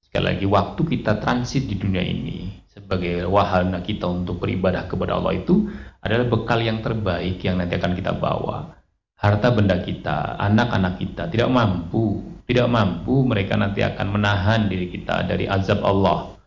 sekali 0.00 0.24
lagi 0.24 0.46
waktu 0.48 0.80
kita 0.88 1.20
transit 1.20 1.68
di 1.68 1.76
dunia 1.76 2.00
ini 2.00 2.64
sebagai 2.72 3.28
wahana 3.28 3.84
kita 3.84 4.08
untuk 4.08 4.40
beribadah 4.40 4.88
kepada 4.88 5.20
Allah 5.20 5.36
itu 5.36 5.68
adalah 6.00 6.24
bekal 6.30 6.64
yang 6.64 6.80
terbaik 6.80 7.42
yang 7.44 7.60
nanti 7.60 7.76
akan 7.76 7.92
kita 7.92 8.16
bawa 8.16 8.78
harta 9.18 9.50
benda 9.50 9.82
kita, 9.82 10.38
anak-anak 10.38 11.02
kita 11.02 11.26
tidak 11.26 11.50
mampu, 11.50 12.22
tidak 12.46 12.70
mampu 12.70 13.26
mereka 13.26 13.58
nanti 13.58 13.82
akan 13.82 14.14
menahan 14.14 14.70
diri 14.70 14.88
kita 14.94 15.26
dari 15.26 15.50
azab 15.50 15.82
Allah. 15.82 16.38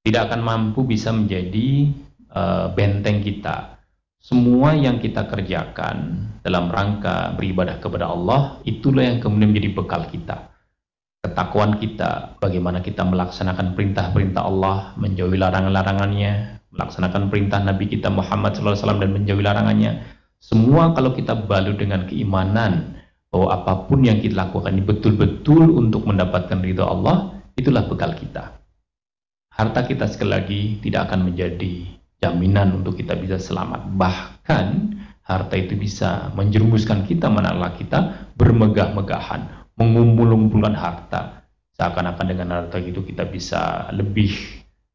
Tidak 0.00 0.32
akan 0.32 0.40
mampu 0.40 0.88
bisa 0.88 1.12
menjadi 1.12 1.92
uh, 2.32 2.72
benteng 2.72 3.20
kita. 3.20 3.79
Semua 4.20 4.76
yang 4.76 5.00
kita 5.00 5.24
kerjakan 5.32 6.28
dalam 6.44 6.68
rangka 6.68 7.32
beribadah 7.40 7.80
kepada 7.80 8.04
Allah, 8.04 8.60
itulah 8.68 9.00
yang 9.00 9.16
kemudian 9.16 9.56
menjadi 9.56 9.72
bekal 9.72 10.04
kita. 10.12 10.52
Ketakuan 11.24 11.80
kita, 11.80 12.36
bagaimana 12.36 12.84
kita 12.84 13.00
melaksanakan 13.00 13.72
perintah-perintah 13.72 14.44
Allah, 14.44 14.92
menjauhi 15.00 15.40
larangan-larangannya, 15.40 16.60
melaksanakan 16.68 17.32
perintah 17.32 17.64
Nabi 17.64 17.88
kita 17.88 18.12
Muhammad 18.12 18.60
SAW 18.60 19.00
dan 19.00 19.08
menjauhi 19.16 19.40
larangannya, 19.40 20.04
semua 20.36 20.92
kalau 20.92 21.16
kita 21.16 21.32
balut 21.48 21.80
dengan 21.80 22.04
keimanan 22.04 23.00
bahwa 23.32 23.56
apa 23.56 23.88
pun 23.88 24.04
yang 24.04 24.20
kita 24.20 24.36
lakukan 24.36 24.76
ini 24.76 24.84
betul-betul 24.84 25.64
untuk 25.80 26.04
mendapatkan 26.04 26.60
ridho 26.60 26.84
Allah, 26.84 27.40
itulah 27.56 27.88
bekal 27.88 28.12
kita. 28.12 28.60
Harta 29.48 29.80
kita 29.88 30.12
sekali 30.12 30.28
lagi 30.28 30.60
tidak 30.84 31.08
akan 31.08 31.32
menjadi 31.32 31.99
jaminan 32.20 32.80
untuk 32.80 32.96
kita 33.00 33.16
bisa 33.16 33.40
selamat. 33.40 33.90
Bahkan 33.96 34.66
harta 35.24 35.54
itu 35.56 35.74
bisa 35.76 36.30
menjerumuskan 36.36 37.08
kita, 37.08 37.26
menala 37.32 37.74
kita 37.74 38.30
bermegah-megahan, 38.36 39.72
mengumpul-ngumpulkan 39.76 40.76
harta. 40.76 41.44
Seakan-akan 41.80 42.26
dengan 42.28 42.48
harta 42.52 42.76
itu 42.76 43.00
kita 43.00 43.24
bisa 43.24 43.88
lebih 43.96 44.30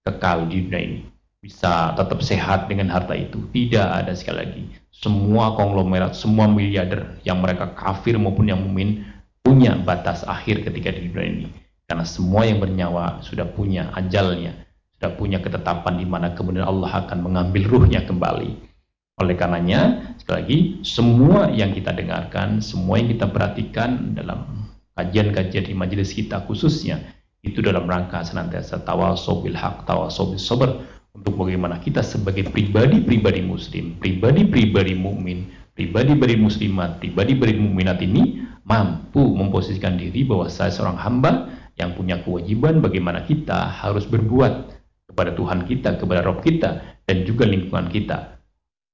kekal 0.05 0.45
di 0.45 0.69
dunia 0.69 0.82
ini. 0.82 1.01
Bisa 1.41 1.93
tetap 1.97 2.21
sehat 2.26 2.69
dengan 2.69 2.89
harta 2.89 3.13
itu. 3.17 3.41
Tidak 3.53 4.05
ada 4.05 4.13
sekali 4.13 4.38
lagi 4.41 4.63
semua 4.95 5.51
konglomerat, 5.59 6.15
semua 6.15 6.47
miliarder 6.47 7.19
yang 7.28 7.43
mereka 7.43 7.76
kafir 7.76 8.15
maupun 8.15 8.47
yang 8.47 8.63
mumin 8.63 9.03
punya 9.43 9.76
batas 9.76 10.23
akhir 10.23 10.63
ketika 10.63 10.95
di 10.95 11.11
dunia 11.11 11.28
ini. 11.28 11.47
Karena 11.86 12.07
semua 12.07 12.47
yang 12.47 12.63
bernyawa 12.63 13.21
sudah 13.21 13.45
punya 13.45 13.91
ajalnya, 13.93 14.64
sudah 14.96 15.12
punya 15.20 15.43
ketetapan 15.43 16.00
di 16.00 16.08
mana 16.08 16.32
kemudian 16.34 16.64
Allah 16.64 17.06
akan 17.06 17.20
mengambil 17.26 17.68
ruhnya 17.68 18.04
kembali. 18.08 18.76
Oleh 19.16 19.36
karenanya, 19.39 20.12
sekali 20.20 20.38
lagi, 20.39 20.60
semua 20.84 21.48
yang 21.52 21.72
kita 21.72 21.96
dengarkan, 21.96 22.60
semua 22.60 23.00
yang 23.00 23.12
kita 23.16 23.32
perhatikan 23.32 24.12
dalam 24.12 24.68
kajian-kajian 25.00 25.72
di 25.72 25.76
majelis 25.76 26.12
kita 26.12 26.43
khususnya, 26.43 27.00
itu 27.39 27.64
dalam 27.64 27.88
rangka 27.88 28.24
senantiasa 28.28 28.84
tawasobil 28.84 29.56
hak, 29.56 29.88
tawasobil 29.88 30.39
sober, 30.39 30.70
untuk 31.16 31.39
bagaimana 31.39 31.80
kita 31.80 32.04
sebagai 32.04 32.52
pribadi-pribadi 32.52 33.39
muslim, 33.39 33.96
pribadi-pribadi 34.04 34.91
mukmin, 35.00 35.48
pribadi-pribadi 35.80 36.36
muslimat, 36.36 37.00
pribadi-pribadi 37.00 37.56
mukminat 37.56 38.04
ini 38.04 38.43
mampu 38.68 39.24
memposisikan 39.24 39.96
diri 39.96 40.28
bahwa 40.28 40.52
saya 40.52 40.76
seorang 40.76 41.00
hamba 41.00 41.48
yang 41.80 41.96
punya 41.96 42.20
kewajiban 42.20 42.84
bagaimana 42.84 43.24
kita 43.24 43.72
harus 43.72 44.04
berbuat 44.04 44.76
kepada 45.16 45.32
Tuhan 45.32 45.63
kita, 45.63 45.95
kepada 45.95 46.20
Rob 46.28 46.43
kita, 46.43 46.84
dan 47.07 47.24
juga 47.24 47.47
lingkungan 47.47 47.88
kita. 47.88 48.36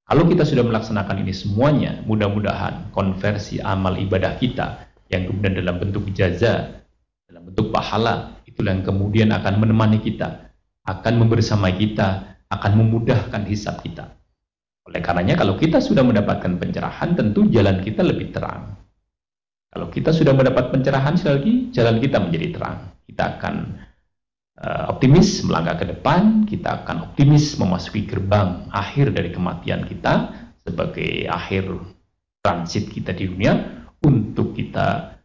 Kalau 0.05 0.30
kita 0.30 0.45
sudah 0.45 0.61
melaksanakan 0.61 1.26
ini 1.26 1.34
semuanya, 1.34 2.05
mudah-mudahan 2.05 2.93
konversi 2.93 3.57
amal 3.57 3.97
ibadah 3.97 4.38
kita 4.38 4.86
yang 5.09 5.26
kemudian 5.26 5.57
dalam 5.57 5.82
bentuk 5.82 6.05
jaza, 6.13 6.86
dalam 7.26 7.49
bentuk 7.49 7.74
pahala, 7.74 8.38
itulah 8.45 8.78
yang 8.78 8.86
kemudian 8.86 9.34
akan 9.34 9.57
menemani 9.57 9.97
kita 9.97 10.51
akan 10.88 11.13
membersamai 11.26 11.78
kita, 11.78 12.38
akan 12.49 12.72
memudahkan 12.82 13.45
hisab 13.45 13.82
kita. 13.86 14.17
Oleh 14.89 14.99
karenanya 14.99 15.38
kalau 15.38 15.55
kita 15.55 15.78
sudah 15.78 16.01
mendapatkan 16.01 16.57
pencerahan, 16.57 17.13
tentu 17.13 17.45
jalan 17.53 17.86
kita 17.86 18.01
lebih 18.01 18.34
terang. 18.34 18.76
Kalau 19.72 19.88
kita 19.88 20.11
sudah 20.11 20.36
mendapat 20.36 20.74
pencerahan, 20.74 21.15
sekali 21.15 21.36
lagi 21.38 21.53
jalan 21.72 21.95
kita 22.01 22.17
menjadi 22.19 22.47
terang. 22.51 22.78
Kita 23.07 23.24
akan 23.38 23.55
optimis 24.62 25.41
melangkah 25.41 25.82
ke 25.82 25.86
depan, 25.89 26.45
kita 26.45 26.86
akan 26.86 27.12
optimis 27.12 27.57
memasuki 27.57 28.05
gerbang 28.05 28.70
akhir 28.70 29.09
dari 29.09 29.34
kematian 29.34 29.89
kita 29.89 30.38
sebagai 30.62 31.26
akhir 31.26 31.82
transit 32.45 32.93
kita 32.93 33.18
di 33.18 33.26
dunia 33.26 33.57
untuk 34.05 34.53
kita 34.53 35.18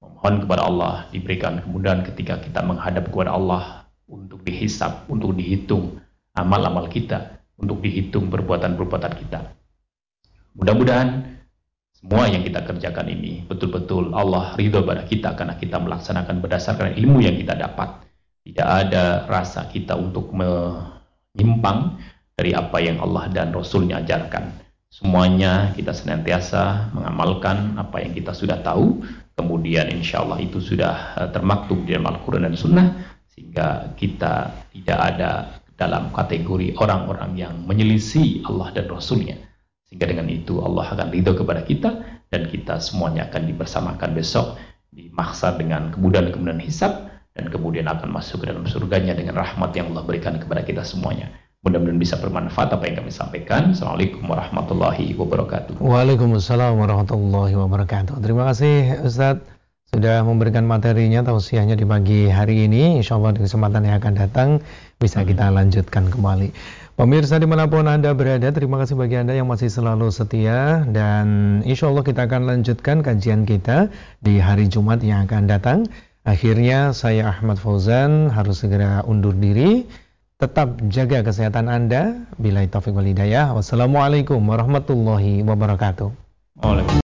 memohon 0.00 0.44
kepada 0.44 0.62
Allah 0.68 0.94
diberikan 1.08 1.64
kemudahan 1.64 2.04
ketika 2.04 2.40
kita 2.44 2.60
menghadap 2.60 3.08
kepada 3.08 3.32
Allah 3.32 3.88
untuk 4.08 4.44
dihisap, 4.44 5.08
untuk 5.08 5.32
dihitung 5.36 5.96
amal-amal 6.36 6.88
kita, 6.92 7.40
untuk 7.56 7.80
dihitung 7.80 8.28
perbuatan-perbuatan 8.28 9.12
kita. 9.24 9.40
Mudah-mudahan 10.52 11.40
semua 11.96 12.28
yang 12.28 12.44
kita 12.44 12.60
kerjakan 12.66 13.08
ini 13.08 13.48
betul-betul 13.48 14.12
Allah 14.12 14.52
ridho 14.58 14.84
pada 14.84 15.08
kita 15.08 15.32
karena 15.32 15.56
kita 15.56 15.80
melaksanakan 15.80 16.44
berdasarkan 16.44 16.98
ilmu 16.98 17.24
yang 17.24 17.40
kita 17.40 17.56
dapat. 17.56 18.01
Tidak 18.42 18.68
ada 18.68 19.22
rasa 19.30 19.70
kita 19.70 19.94
untuk 19.94 20.34
menyimpang 20.34 21.94
dari 22.34 22.58
apa 22.58 22.82
yang 22.82 22.98
Allah 22.98 23.30
dan 23.30 23.54
Rasulnya 23.54 24.02
ajarkan. 24.02 24.50
Semuanya 24.90 25.70
kita 25.72 25.94
senantiasa 25.94 26.90
mengamalkan 26.92 27.78
apa 27.78 28.02
yang 28.02 28.12
kita 28.12 28.34
sudah 28.34 28.60
tahu, 28.60 29.00
kemudian 29.38 29.88
insya 29.94 30.20
Allah 30.26 30.42
itu 30.42 30.58
sudah 30.58 31.16
termaktub 31.30 31.86
di 31.86 31.94
dalam 31.94 32.12
Al-Quran 32.12 32.44
dan 32.50 32.58
Sunnah, 32.58 32.88
sehingga 33.30 33.94
kita 33.96 34.52
tidak 34.74 34.98
ada 34.98 35.30
dalam 35.78 36.10
kategori 36.12 36.76
orang-orang 36.76 37.38
yang 37.38 37.54
menyelisih 37.64 38.44
Allah 38.44 38.74
dan 38.74 38.90
Rasulnya. 38.90 39.38
Sehingga 39.86 40.08
dengan 40.08 40.28
itu 40.28 40.60
Allah 40.60 40.88
akan 40.88 41.08
ridho 41.14 41.36
kepada 41.36 41.62
kita 41.62 41.90
dan 42.32 42.48
kita 42.48 42.80
semuanya 42.80 43.28
akan 43.28 43.42
dibersamakan 43.44 44.10
besok 44.16 44.56
dimaksa 44.92 45.56
dengan 45.56 45.92
kemudahan-kemudahan 45.92 46.60
hisab 46.64 47.11
dan 47.32 47.48
kemudian 47.48 47.88
akan 47.88 48.12
masuk 48.12 48.44
ke 48.44 48.52
dalam 48.52 48.68
surganya 48.68 49.16
dengan 49.16 49.40
rahmat 49.40 49.72
yang 49.72 49.92
Allah 49.92 50.04
berikan 50.04 50.36
kepada 50.36 50.60
kita 50.64 50.84
semuanya. 50.84 51.32
Mudah-mudahan 51.62 52.00
bisa 52.02 52.18
bermanfaat 52.18 52.74
apa 52.74 52.84
yang 52.90 53.06
kami 53.06 53.14
sampaikan. 53.14 53.70
Assalamualaikum 53.70 54.26
warahmatullahi 54.26 55.14
wabarakatuh. 55.14 55.78
Waalaikumsalam 55.78 56.74
warahmatullahi 56.74 57.54
wabarakatuh. 57.54 58.18
Terima 58.18 58.50
kasih 58.50 59.06
Ustadz 59.06 59.46
sudah 59.92 60.24
memberikan 60.24 60.64
materinya 60.64 61.20
tausiahnya 61.20 61.76
di 61.76 61.84
pagi 61.84 62.26
hari 62.26 62.64
ini. 62.64 62.96
Insya 62.96 63.20
Allah 63.20 63.36
di 63.36 63.44
kesempatan 63.44 63.84
yang 63.84 64.00
akan 64.00 64.14
datang 64.16 64.48
bisa 64.96 65.20
kita 65.20 65.52
lanjutkan 65.52 66.08
kembali. 66.08 66.50
Pemirsa 66.96 67.36
di 67.36 67.44
mana 67.44 67.68
pun 67.68 67.84
Anda 67.84 68.16
berada, 68.16 68.48
terima 68.56 68.80
kasih 68.80 68.96
bagi 68.96 69.20
Anda 69.20 69.36
yang 69.36 69.52
masih 69.52 69.68
selalu 69.68 70.08
setia. 70.08 70.82
Dan 70.88 71.60
insya 71.68 71.92
Allah 71.92 72.08
kita 72.08 72.24
akan 72.24 72.42
lanjutkan 72.48 73.04
kajian 73.04 73.44
kita 73.44 73.92
di 74.24 74.40
hari 74.40 74.64
Jumat 74.66 75.04
yang 75.04 75.28
akan 75.28 75.44
datang. 75.44 75.84
Akhirnya 76.22 76.94
saya 76.94 77.34
Ahmad 77.34 77.58
Fauzan 77.58 78.30
harus 78.30 78.62
segera 78.62 79.02
undur 79.02 79.34
diri. 79.34 79.90
Tetap 80.38 80.78
jaga 80.86 81.26
kesehatan 81.26 81.66
Anda. 81.66 82.14
Bila 82.38 82.62
taufik 82.70 82.94
wal 82.94 83.10
hidayah. 83.10 83.50
Wassalamualaikum 83.54 84.38
warahmatullahi 84.38 85.42
wabarakatuh. 85.42 86.10
Waalaikumsalam. 86.62 87.01